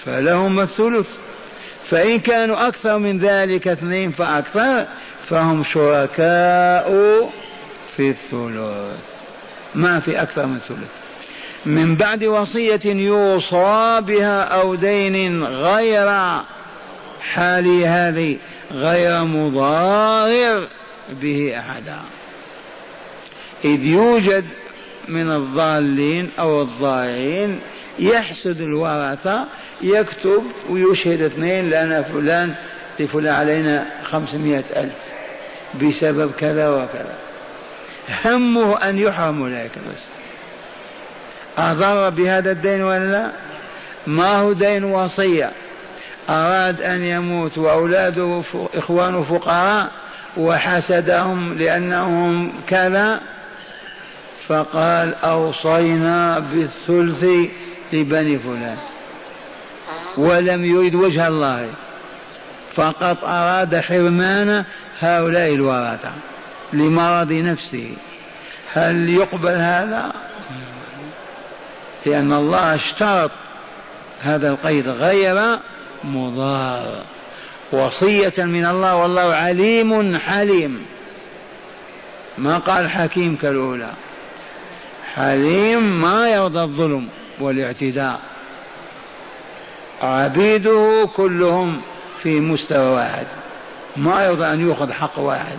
فلهم 0.09 0.61
الثلث. 0.61 1.09
فإن 1.85 2.18
كانوا 2.18 2.68
أكثر 2.68 2.99
من 2.99 3.18
ذلك 3.18 3.68
اثنين 3.68 4.11
فأكثر 4.11 4.87
فهم 5.29 5.64
شركاء 5.64 6.90
في 7.97 8.11
الثلث. 8.11 8.99
ما 9.75 10.01
في 10.01 10.23
أكثر 10.23 10.47
من 10.47 10.59
ثلث. 10.59 10.88
من 11.66 11.94
بعد 11.94 12.25
وصية 12.25 12.81
يوصى 12.85 14.01
بها 14.01 14.42
أو 14.42 14.75
دين 14.75 15.44
غير 15.44 16.09
حالي 17.21 17.87
هذه 17.87 18.37
غير 18.73 19.25
مضار 19.25 20.68
به 21.23 21.59
أحدا. 21.59 21.99
إذ 23.64 23.85
يوجد 23.85 24.44
من 25.09 25.31
الضالين 25.31 26.31
أو 26.38 26.62
الضائعين 26.62 27.61
يحسد 27.99 28.61
الورثة 28.61 29.44
يكتب 29.82 30.42
ويشهد 30.70 31.22
اثنين 31.22 31.70
لنا 31.70 32.02
فلان 32.02 32.54
لفلان 33.00 33.34
علينا 33.34 33.86
خمسمائة 34.02 34.64
ألف 34.76 34.94
بسبب 35.82 36.32
كذا 36.32 36.68
وكذا. 36.68 37.14
همه 38.24 38.88
أن 38.88 38.98
يحرم 38.98 39.42
أولئك 39.42 39.72
بس. 39.72 40.02
أضر 41.58 42.10
بهذا 42.10 42.50
الدين 42.50 42.82
ولا 42.82 43.12
لا؟ 43.12 43.30
ما 44.06 44.38
هو 44.38 44.52
دين 44.52 44.84
وصية؟ 44.84 45.50
أراد 46.30 46.82
أن 46.82 47.04
يموت 47.04 47.58
وأولاده 47.58 48.42
إخوانه 48.74 49.22
فقراء 49.22 49.90
وحسدهم 50.36 51.54
لأنهم 51.54 52.52
كذا؟ 52.66 53.20
فقال 54.48 55.14
أوصينا 55.14 56.38
بالثلث 56.38 57.24
لبني 57.92 58.38
فلان. 58.38 58.76
ولم 60.18 60.64
يريد 60.64 60.94
وجه 60.94 61.28
الله 61.28 61.70
فقط 62.74 63.24
أراد 63.24 63.76
حرمان 63.76 64.64
هؤلاء 65.00 65.54
الورثة 65.54 66.12
لمرض 66.72 67.33
نفسه. 67.33 67.90
هل 68.72 69.11
يقبل 69.11 69.52
هذا؟ 69.52 70.12
لأن 72.07 72.33
الله 72.33 72.74
اشترط 72.74 73.31
هذا 74.20 74.50
القيد 74.50 74.88
غير 74.88 75.59
مضار. 76.04 77.02
وصية 77.72 78.33
من 78.38 78.66
الله 78.66 78.96
والله 78.96 79.35
عليم 79.35 80.18
حليم. 80.18 80.87
ما 82.38 82.59
قال 82.59 82.90
حكيم 82.90 83.37
كالأولى. 83.37 83.90
حليم 85.14 86.00
ما 86.00 86.28
يرضى 86.28 86.61
الظلم 86.61 87.09
والاعتداء. 87.40 88.20
عبيده 90.02 91.08
كلهم 91.16 91.82
في 92.18 92.40
مستوى 92.40 92.90
واحد. 92.90 93.26
ما 93.96 94.24
يرضى 94.24 94.46
أن 94.46 94.61
يؤخذ 94.61 94.92
حق 94.92 95.18
واحد. 95.18 95.58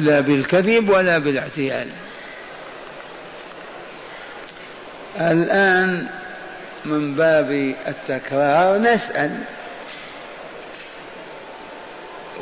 لا 0.00 0.20
بالكذب 0.20 0.88
ولا 0.88 1.18
بالاعتيال. 1.18 1.88
الآن 5.20 6.08
من 6.84 7.14
باب 7.14 7.74
التكرار 7.86 8.78
نسأل. 8.78 9.38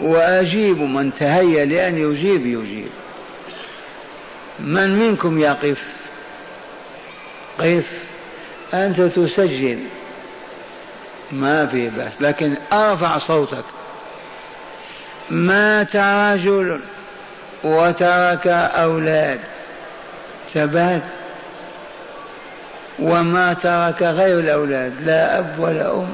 وأجيب 0.03 0.79
من 0.79 1.15
تهيأ 1.15 1.65
لأن 1.65 2.13
يجيب 2.13 2.47
يجيب. 2.47 2.91
من 4.61 4.99
منكم 4.99 5.39
يقف؟ 5.39 5.97
قف. 7.59 8.05
أنت 8.75 9.01
تسجل. 9.01 9.79
ما 11.33 11.67
في 11.67 11.91
بأس 11.91 12.23
لكن 12.23 12.57
أرفع 12.73 13.19
صوتك. 13.19 13.65
مات 15.31 15.97
رجل 15.97 16.81
وترك 17.65 18.47
أولاد 18.47 19.41
ثبات 20.55 21.03
وما 22.99 23.53
ترك 23.53 24.03
غير 24.03 24.41
الأولاد 24.41 24.93
لا 25.03 25.39
أب 25.39 25.59
ولا 25.59 25.95
أم. 25.95 26.09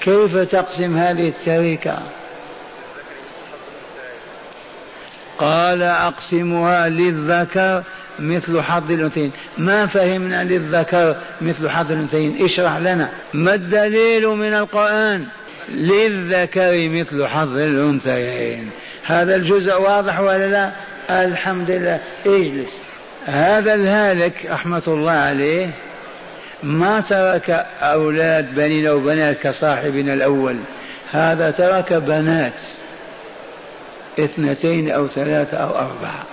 كيف 0.00 0.36
تقسم 0.36 0.96
هذه 0.96 1.28
التركة؟ 1.28 1.98
قال 5.40 5.82
أقسمها 5.82 6.88
للذكر 6.88 7.82
مثل 8.18 8.62
حظ 8.62 8.90
الأنثيين. 8.92 9.32
ما 9.58 9.86
فهمنا 9.86 10.44
للذكر 10.44 11.16
مثل 11.40 11.70
حظ 11.70 11.92
الأنثيين؟ 11.92 12.44
اشرح 12.44 12.76
لنا. 12.76 13.10
ما 13.34 13.54
الدليل 13.54 14.26
من 14.26 14.54
القرآن؟ 14.54 15.26
للذكر 15.68 16.88
مثل 16.88 17.26
حظ 17.26 17.58
الأنثيين. 17.58 18.70
هذا 19.06 19.36
الجزء 19.36 19.80
واضح 19.80 20.20
ولا 20.20 20.46
لا؟ 20.46 20.70
الحمد 21.24 21.70
لله 21.70 22.00
اجلس. 22.26 22.70
هذا 23.26 23.74
الهالك 23.74 24.46
رحمة 24.50 24.82
الله 24.86 25.12
عليه 25.12 25.70
ما 26.62 27.00
ترك 27.00 27.66
أولاد 27.82 28.54
بنين 28.54 28.86
أو 28.86 29.00
بنات 29.00 29.38
كصاحبنا 29.38 30.14
الأول. 30.14 30.58
هذا 31.12 31.50
ترك 31.50 31.92
بنات. 31.92 32.52
اثنتين 34.24 34.90
أو 34.90 35.08
ثلاثة 35.08 35.56
أو 35.56 35.68
أربعة. 35.68 36.24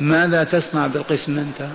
ماذا 0.00 0.44
تصنع 0.44 0.86
بالقسم 0.86 1.38
أنت؟ 1.38 1.68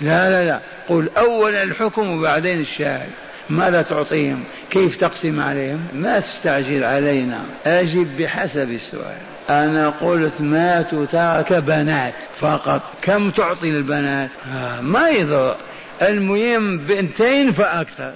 لا 0.00 0.30
لا 0.30 0.44
لا. 0.44 0.60
قل 0.88 1.10
أولا 1.18 1.62
الحكم 1.62 2.18
وبعدين 2.18 2.60
الشاهد. 2.60 3.10
ماذا 3.50 3.82
تعطيهم؟ 3.82 4.44
كيف 4.70 4.96
تقسم 4.96 5.40
عليهم؟ 5.40 5.88
ما 5.92 6.20
تستعجل 6.20 6.84
علينا. 6.84 7.40
أجب 7.66 8.16
بحسب 8.18 8.70
السؤال. 8.70 9.18
أنا 9.50 9.88
قلت 9.88 10.40
ماتوا 10.40 11.06
ترك 11.06 11.52
بنات 11.52 12.14
فقط. 12.40 12.82
كم 13.02 13.30
تعطي 13.30 13.68
البنات 13.68 14.30
آه 14.54 14.80
ما 14.80 15.08
يضر. 15.08 15.56
المهم 16.02 16.78
بنتين 16.78 17.52
فأكثر. 17.52 18.12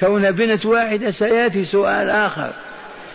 كون 0.00 0.30
بنت 0.30 0.66
واحدة 0.66 1.10
سيأتي 1.10 1.64
سؤال 1.64 2.10
آخر. 2.10 2.52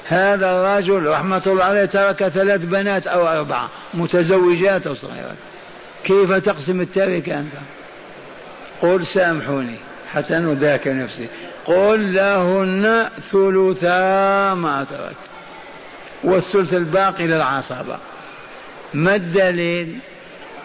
هذا 0.06 0.52
الرجل 0.52 1.08
رحمة 1.08 1.42
الله 1.48 1.64
عليه 1.64 1.86
ترك 1.86 2.28
ثلاث 2.28 2.62
بنات 2.62 3.08
أو 3.08 3.28
أربعة 3.28 3.70
متزوجات 3.94 4.88
أو 4.88 4.96
صغيرات 4.96 5.38
كيف 6.04 6.32
تقسم 6.32 6.82
التركة 6.82 7.40
أنت؟ 7.40 7.54
قل 8.82 9.06
سامحوني 9.06 9.76
حتى 10.12 10.40
ذاك 10.40 10.88
نفسي. 10.88 11.28
قل 11.66 12.14
لهن 12.14 13.10
ثلثا 13.32 14.54
ما 14.54 14.86
ترك 14.90 15.16
والثلث 16.24 16.74
الباقي 16.74 17.28
للعصبة 17.28 17.98
ما 18.94 19.16
الدليل؟ 19.16 19.98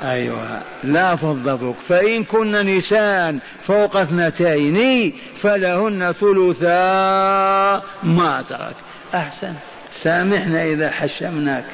أيوة 0.02 0.60
لا 0.84 1.16
فضلك 1.16 1.74
فإن 1.88 2.24
كن 2.24 2.52
نساء 2.52 3.38
فوق 3.62 3.96
اثنتين 3.96 5.12
فلهن 5.42 6.12
ثلثا 6.12 7.82
ما 8.02 8.44
ترك. 8.48 8.74
أحسن 9.14 9.54
سامحنا 10.02 10.64
إذا 10.64 10.90
حشمناك. 10.90 11.64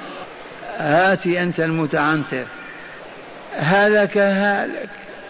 هاتي 0.76 1.42
أنت 1.42 1.60
المتعنتر 1.60 2.44
هلك 3.56 4.18
هالك 4.18 4.88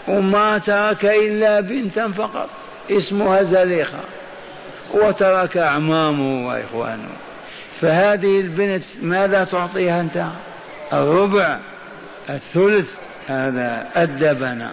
وما 0.09 0.59
ترك 0.59 1.05
إلا 1.05 1.61
بنتا 1.61 2.09
فقط. 2.09 2.49
اسمها 2.90 3.43
زليخة. 3.43 4.01
وترك 4.95 5.57
أعمامه 5.57 6.47
وإخوانه. 6.47 7.09
فهذه 7.81 8.40
البنت 8.40 8.83
ماذا 9.03 9.45
تعطيها 9.45 10.01
أنت؟ 10.01 10.25
الربع 10.93 11.59
الثلث. 12.31 12.90
هذا 13.27 13.87
أدبنا. 13.97 14.71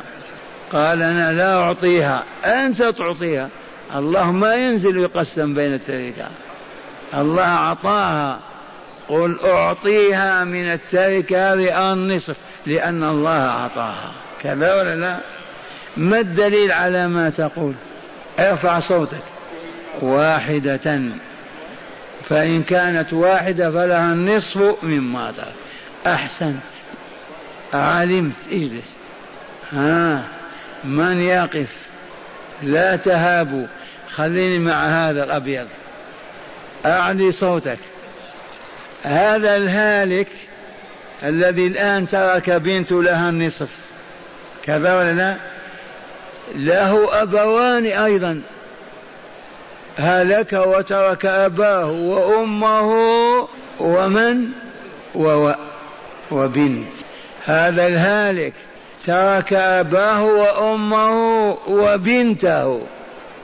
قال 0.72 1.04
أنا 1.04 1.34
لا 1.34 1.64
أعطيها. 1.64 2.24
أنت 2.46 2.84
تعطيها. 2.84 3.50
الله 3.96 4.32
ما 4.32 4.54
ينزل 4.56 4.98
يقسم 4.98 5.54
بين 5.54 5.74
التركة 5.74 6.30
الله 7.14 7.44
أعطاها. 7.44 8.40
قل 9.10 9.40
أعطيها 9.46 10.44
من 10.44 10.72
التركة 10.72 11.54
هذه 11.54 11.94
النصف 11.94 12.36
لأن 12.66 13.04
الله 13.04 13.48
أعطاها. 13.50 14.12
كذا 14.42 14.76
ولا 14.76 14.96
لا؟ 14.96 15.20
ما 15.98 16.20
الدليل 16.20 16.72
على 16.72 17.08
ما 17.08 17.30
تقول؟ 17.30 17.74
ارفع 18.40 18.80
صوتك. 18.80 19.24
واحدة. 20.02 21.02
فإن 22.30 22.64
كانت 22.64 23.14
واحدة 23.14 23.72
فلها 23.72 24.14
النصف 24.14 24.84
مما 24.84 25.32
ترك. 25.32 25.54
أحسنت. 26.08 26.64
علمت. 27.74 28.48
اجلس. 28.52 28.96
ها 29.72 30.24
من 30.84 31.20
يقف؟ 31.20 31.70
لا 32.62 32.96
تهابوا. 32.96 33.68
خليني 34.08 34.60
مع 34.60 34.74
هذا 34.74 35.24
الأبيض. 35.24 35.68
أعلي 36.86 37.32
صوتك. 37.32 37.80
هذا 39.04 39.58
الهالك 39.58 40.28
الذي 41.24 41.68
الآن 41.68 42.08
ترك 42.08 42.50
بنت 42.50 42.92
لها 42.92 43.30
النصف. 43.30 43.70
كذا 44.64 44.96
ولا 44.96 45.14
لا 45.14 45.38
له 46.56 47.22
أبوان 47.22 47.86
أيضا. 47.86 48.42
هلك 49.98 50.54
وترك 50.54 51.26
أباه 51.26 51.92
وأمه 51.92 52.90
ومن؟ 53.80 54.48
وو 55.16 55.56
وبنت. 56.32 56.94
هذا 57.46 57.88
الهالك 57.88 58.54
ترك 59.06 59.54
أباه 59.54 60.24
وأمه 60.24 61.14
وبنته. 61.68 62.82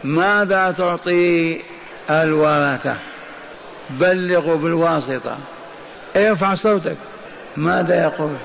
ماذا 0.03 0.71
تعطي 0.71 1.61
الورثة؟ 2.09 2.97
بلغوا 3.89 4.55
بالواسطة. 4.55 5.37
ارفع 6.15 6.55
صوتك. 6.55 6.97
ماذا 7.57 8.03
يقول؟ 8.03 8.35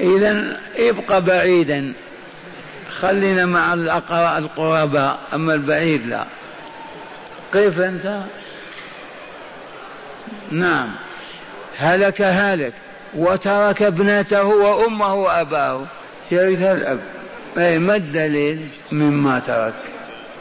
إذا 0.00 0.56
ابقى 0.78 1.24
بعيدا. 1.24 1.92
خلينا 2.90 3.46
مع 3.46 3.74
القرباء 4.38 5.18
أما 5.34 5.54
البعيد 5.54 6.06
لا. 6.06 6.24
قف 7.54 7.80
أنت؟ 7.80 8.20
نعم. 10.50 10.90
هلك 11.78 12.20
هالك 12.20 12.72
وترك 13.14 13.82
ابنته 13.82 14.44
وأمه 14.44 15.14
وأباه. 15.14 15.86
يرث 16.30 16.62
الأب. 16.62 17.00
أي 17.58 17.78
ما 17.78 17.96
الدليل؟ 17.96 18.68
مما 18.92 19.38
ترك. 19.38 19.74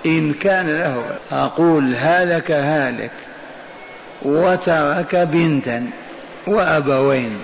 إن 0.05 0.33
كان 0.33 0.67
له. 0.67 1.17
أقول 1.31 1.95
هلك 1.95 2.51
هالك. 2.51 3.11
وترك 4.21 5.15
بنتا 5.15 5.89
وأبوين. 6.47 7.39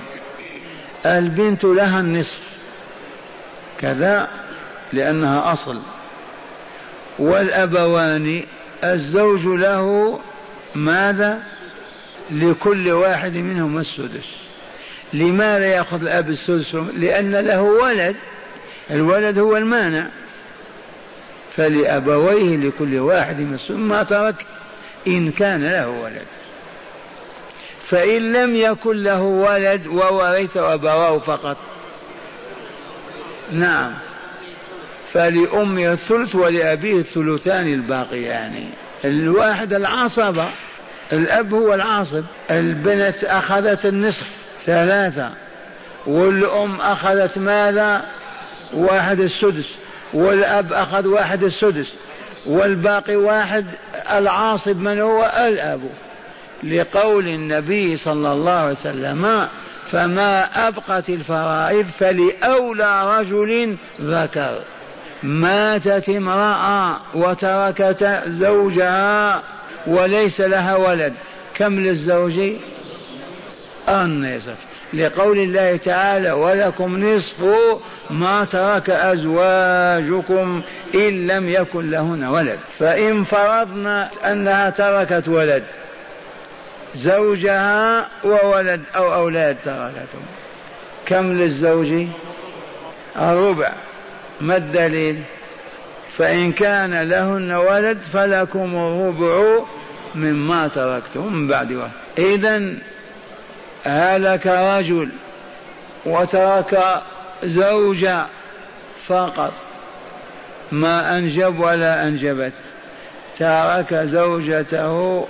البنت 1.05 1.63
لها 1.63 1.99
النصف. 1.99 2.39
كذا 3.79 4.29
لأنها 4.93 5.53
أصل. 5.53 5.81
والأبوان 7.19 8.43
الزوج 8.83 9.45
له 9.45 10.19
ماذا؟ 10.75 11.43
لكل 12.31 12.91
واحد 12.91 13.33
منهم 13.33 13.77
السدس. 13.77 14.27
لماذا 15.13 15.65
يأخذ 15.65 16.01
الأب 16.01 16.29
السدس؟ 16.29 16.75
لأن 16.75 17.35
له 17.35 17.61
ولد. 17.61 18.15
الولد 18.91 19.39
هو 19.39 19.57
المانع. 19.57 20.07
فلأبويه 21.55 22.57
لكل 22.57 22.99
واحد 22.99 23.39
منهم 23.39 23.87
ما 23.87 24.03
ترك 24.03 24.45
إن 25.07 25.31
كان 25.31 25.63
له 25.63 25.89
ولد. 25.89 26.25
فإن 27.93 28.33
لم 28.33 28.55
يكن 28.55 29.03
له 29.03 29.21
ولد 29.21 29.87
وورث 29.87 30.57
أبواه 30.57 31.19
فقط. 31.19 31.57
نعم. 33.51 33.93
فلأمه 35.11 35.91
الثلث 35.91 36.35
ولأبيه 36.35 36.97
الثلثان 36.97 37.67
الباقيان. 37.67 38.69
الواحد 39.05 39.73
العصبة 39.73 40.45
الأب 41.13 41.53
هو 41.53 41.73
العاصب. 41.73 42.23
البنت 42.51 43.23
أخذت 43.23 43.85
النصف 43.85 44.27
ثلاثة. 44.65 45.29
والأم 46.05 46.81
أخذت 46.81 47.37
ماذا؟ 47.37 48.05
واحد 48.73 49.19
السدس. 49.19 49.69
والأب 50.13 50.73
أخذ 50.73 51.07
واحد 51.07 51.43
السدس. 51.43 51.93
والباقي 52.45 53.15
واحد 53.15 53.65
العاصب 54.11 54.77
من 54.77 54.99
هو؟ 54.99 55.31
الأب. 55.47 55.81
لقول 56.63 57.27
النبي 57.27 57.97
صلى 57.97 58.31
الله 58.31 58.51
عليه 58.51 58.71
وسلم 58.71 59.47
فما 59.91 60.67
أبقت 60.67 61.09
الفرائض 61.09 61.85
فلأولى 61.85 63.19
رجل 63.19 63.77
ذكر. 64.01 64.59
ماتت 65.23 66.09
امرأة 66.09 66.99
وتركت 67.15 68.21
زوجها 68.27 69.43
وليس 69.87 70.41
لها 70.41 70.75
ولد. 70.75 71.13
كم 71.55 71.79
للزوج؟ 71.79 72.39
النصف 73.89 74.57
لقول 74.93 75.39
الله 75.39 75.77
تعالى 75.77 76.31
ولكم 76.31 77.03
نصف 77.03 77.45
ما 78.09 78.45
ترك 78.45 78.89
أزواجكم 78.89 80.61
إن 80.95 81.27
لم 81.27 81.49
يكن 81.49 81.89
لهن 81.89 82.23
ولد. 82.23 82.59
فإن 82.79 83.23
فرضنا 83.23 84.09
أنها 84.31 84.69
تركت 84.69 85.27
ولد 85.27 85.63
زوجها 86.95 88.07
وولد 88.23 88.81
أو 88.95 89.13
أولاد 89.13 89.57
تركتهم 89.65 90.25
كم 91.05 91.37
للزوج؟ 91.37 92.07
الربع 93.15 93.73
ما 94.41 94.57
الدليل؟ 94.57 95.21
فإن 96.17 96.51
كان 96.51 97.09
لهن 97.09 97.51
ولد 97.51 97.97
فلكم 97.97 98.75
الربع 98.75 99.63
مما 100.15 100.67
تركتم 100.67 101.33
من 101.33 101.47
بعد 101.47 101.71
وقت 101.71 101.89
إذا 102.17 102.73
هلك 103.83 104.47
رجل 104.47 105.09
وترك 106.05 107.01
زوجة 107.43 108.25
فقط. 109.07 109.53
ما 110.71 111.17
أنجب 111.17 111.59
ولا 111.59 112.07
أنجبت. 112.07 112.53
ترك 113.39 113.93
زوجته 113.93 115.25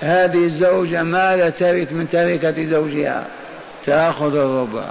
هذه 0.00 0.44
الزوجة 0.44 1.02
ماذا 1.02 1.50
ترث 1.50 1.92
من 1.92 2.08
تركة 2.08 2.64
زوجها؟ 2.64 3.24
تأخذ 3.84 4.36
الربع. 4.36 4.84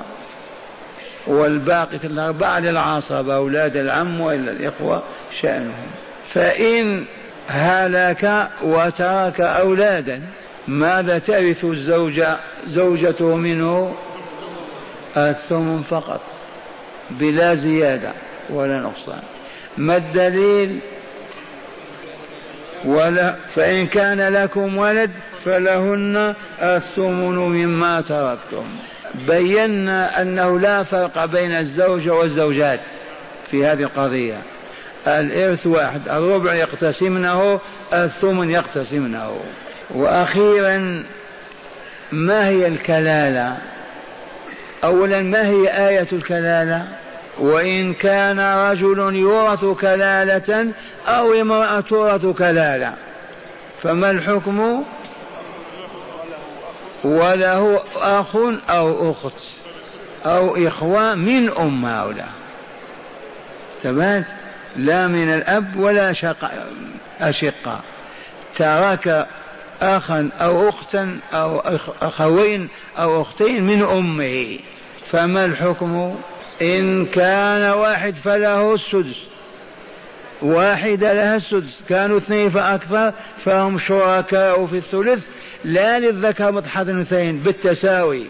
والباقي 1.28 1.98
الأربعة 2.04 2.60
للعصبة 2.60 3.36
أولاد 3.36 3.78
العم 3.78 4.22
وإلا 4.22 4.52
الإخوة 4.52 5.04
شأنهم. 5.42 5.88
فإن 6.34 7.06
هلك 7.48 8.48
وترك 8.64 9.42
أولادا 9.42 10.22
ماذا 10.68 11.20
ترث 11.20 11.66
الزوجة 11.66 12.38
زوجته 12.68 13.36
منه؟ 13.36 13.96
الثمن 15.18 15.82
فقط 15.82 16.22
بلا 17.12 17.56
زيادة 17.56 18.12
ولا 18.50 18.80
نقصان. 18.80 19.22
ما 19.78 19.98
الدليل؟ 19.98 20.80
ولا 22.86 23.36
فإن 23.56 23.88
كان 23.88 24.34
لكم 24.34 24.78
ولد 24.78 25.12
فلهن 25.46 26.34
الثمن 26.62 27.36
مما 27.36 28.02
تركتم. 28.02 28.66
بينا 29.28 30.22
أنه 30.22 30.60
لا 30.60 30.84
فرق 30.84 31.26
بين 31.26 31.52
الزوجة 31.52 32.14
والزوجات 32.14 32.80
في 33.52 33.66
هذه 33.66 33.84
القضية. 33.84 34.42
الإرث 35.08 35.68
واحد 35.68 36.10
الربع 36.10 36.54
يقتسمنه 36.54 37.60
الثمن 37.94 38.52
يقتسمنه. 38.52 39.40
وأخيرا 39.90 41.04
ما 42.12 42.48
هي 42.48 42.68
الكلالة؟ 42.68 43.58
أولا 44.84 45.22
ما 45.22 45.48
هي 45.48 45.88
آية 45.88 46.08
الكلالة؟ 46.14 46.88
وإن 47.40 47.94
كان 47.94 48.40
رجل 48.40 49.16
يورث 49.16 49.66
كلالة 49.66 50.74
أو 51.08 51.34
امرأة 51.34 51.80
تورث 51.80 52.26
كلالة 52.26 52.94
فما 53.84 54.12
الحكم؟ 54.12 54.84
وله 57.04 57.84
أخ 57.96 58.36
أو 58.70 59.12
أخت 59.12 59.42
أو 60.26 60.68
إخوة 60.68 61.16
من 61.16 61.50
أم 61.50 61.86
هؤلاء. 61.86 62.30
ثبات 63.84 64.26
لا 64.76 65.08
من 65.08 65.34
الأب 65.34 65.80
ولا 65.80 66.14
شق 66.14 66.52
أشقة. 67.22 67.80
ترك 68.58 69.28
أخا 69.82 70.30
أو 70.42 70.70
أختا 70.70 71.20
أو 71.34 71.60
أخوين 72.02 72.70
أو 73.00 73.22
أختين 73.22 73.64
من 73.64 73.84
أمه 73.84 74.60
فما 75.12 75.46
الحكم؟ 75.46 76.16
إن 76.62 77.06
كان 77.06 77.72
واحد 77.72 78.14
فله 78.14 78.74
السدس. 78.74 79.24
واحدة 80.42 81.14
لها 81.14 81.36
السدس. 81.36 81.84
كانوا 81.90 82.18
اثنين 82.18 82.50
فأكثر 82.50 83.14
فهم 83.46 83.80
شركاء 83.80 84.66
في 84.66 84.78
الثلث. 84.78 85.26
لا 85.64 86.00
للذكر 86.00 86.62
حظ 86.62 86.90
الأنثيين 86.90 87.40
بالتساوي. 87.40 88.26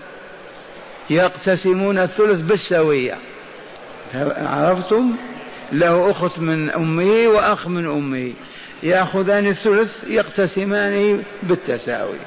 يقتسمون 1.09 1.97
الثلث 1.97 2.41
بالسوية 2.41 3.17
عرفتم؟ 4.37 5.15
له 5.71 6.11
أخت 6.11 6.39
من 6.39 6.69
أمه 6.69 7.27
وأخ 7.27 7.67
من 7.67 7.85
أمه 7.85 8.33
يأخذان 8.83 9.47
الثلث 9.47 9.91
يقتسمان 10.07 11.23
بالتساوي. 11.43 12.17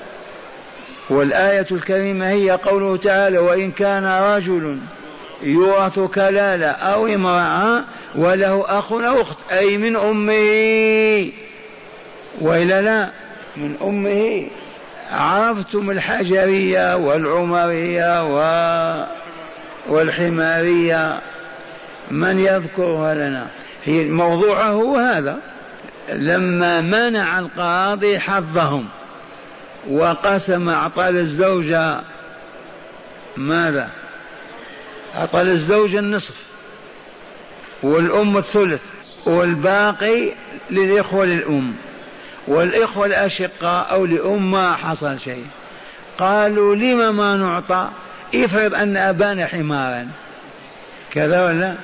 والآية 1.11 1.67
الكريمة 1.71 2.29
هي 2.29 2.51
قوله 2.51 2.97
تعالى 2.97 3.39
وإن 3.39 3.71
كان 3.71 4.05
رجل 4.05 4.79
يورث 5.43 5.99
كلالة 5.99 6.67
أو 6.67 7.07
امرأة 7.07 7.85
وله 8.15 8.65
أخ 8.69 8.93
أو 8.93 9.23
أخت 9.23 9.37
أي 9.53 9.79
من 9.79 9.97
أمه. 9.97 11.33
وإلا 12.41 12.83
لا 12.83 13.11
من 13.57 13.77
أمه. 13.83 14.47
عرفتم 15.11 15.91
الحجرية 15.91 16.97
والعمرية 16.97 18.23
و... 18.25 18.39
والحمارية. 19.89 21.21
من 22.11 22.41
يذكرها 22.41 23.15
لنا؟ 23.15 23.47
هي 23.85 24.05
موضوعه 24.05 24.71
هو 24.71 24.97
هذا. 24.97 25.39
لما 26.09 26.81
منع 26.81 27.39
القاضي 27.39 28.19
حظهم 28.19 28.89
وقسم 29.91 30.69
أعطى 30.69 31.11
للزوجة 31.11 32.01
ماذا؟ 33.37 33.89
أعطى 35.15 35.43
للزوجة 35.43 35.99
النصف 35.99 36.35
والأم 37.83 38.37
الثلث 38.37 38.83
والباقي 39.27 40.33
للإخوة 40.71 41.25
للأم 41.27 41.75
والإخوة 42.49 43.07
الأشقاء 43.07 43.91
أو 43.91 44.05
لأم 44.05 44.51
ما 44.51 44.73
حصل 44.73 45.21
شيء. 45.21 45.47
قالوا 46.19 46.75
لم 46.77 47.17
ما 47.17 47.37
نعطى؟ 47.37 47.89
افرض 48.35 48.75
أن 48.75 48.97
أبانا 48.97 49.47
حمارا. 49.47 50.09
كذا 51.11 51.45
ولا؟ 51.45 51.75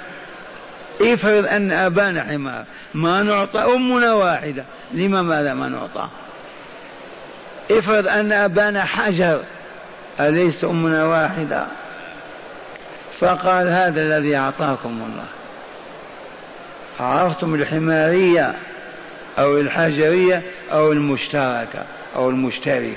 افرض 1.00 1.46
أن 1.46 1.72
أبانا 1.72 2.22
حمار 2.22 2.64
ما 2.94 3.22
نعطى 3.22 3.58
أمنا 3.58 4.12
واحدة. 4.12 4.64
لما 4.92 5.22
ماذا 5.22 5.54
ما 5.54 5.68
نعطى؟ 5.68 6.08
افرض 7.70 8.08
أن 8.08 8.32
أبانا 8.32 8.84
حجر. 8.84 9.40
أليس 10.20 10.64
أمنا 10.64 11.04
واحدة؟ 11.04 11.66
فقال 13.20 13.68
هذا 13.68 14.02
الذي 14.02 14.36
أعطاكم 14.36 14.88
الله. 14.88 15.26
عرفتم 17.00 17.54
الحمارية 17.54 18.54
أو 19.38 19.58
الحجرية 19.58 20.42
أو 20.72 20.92
المشتركة 20.92 21.84
أو 22.16 22.30
المشترك 22.30 22.92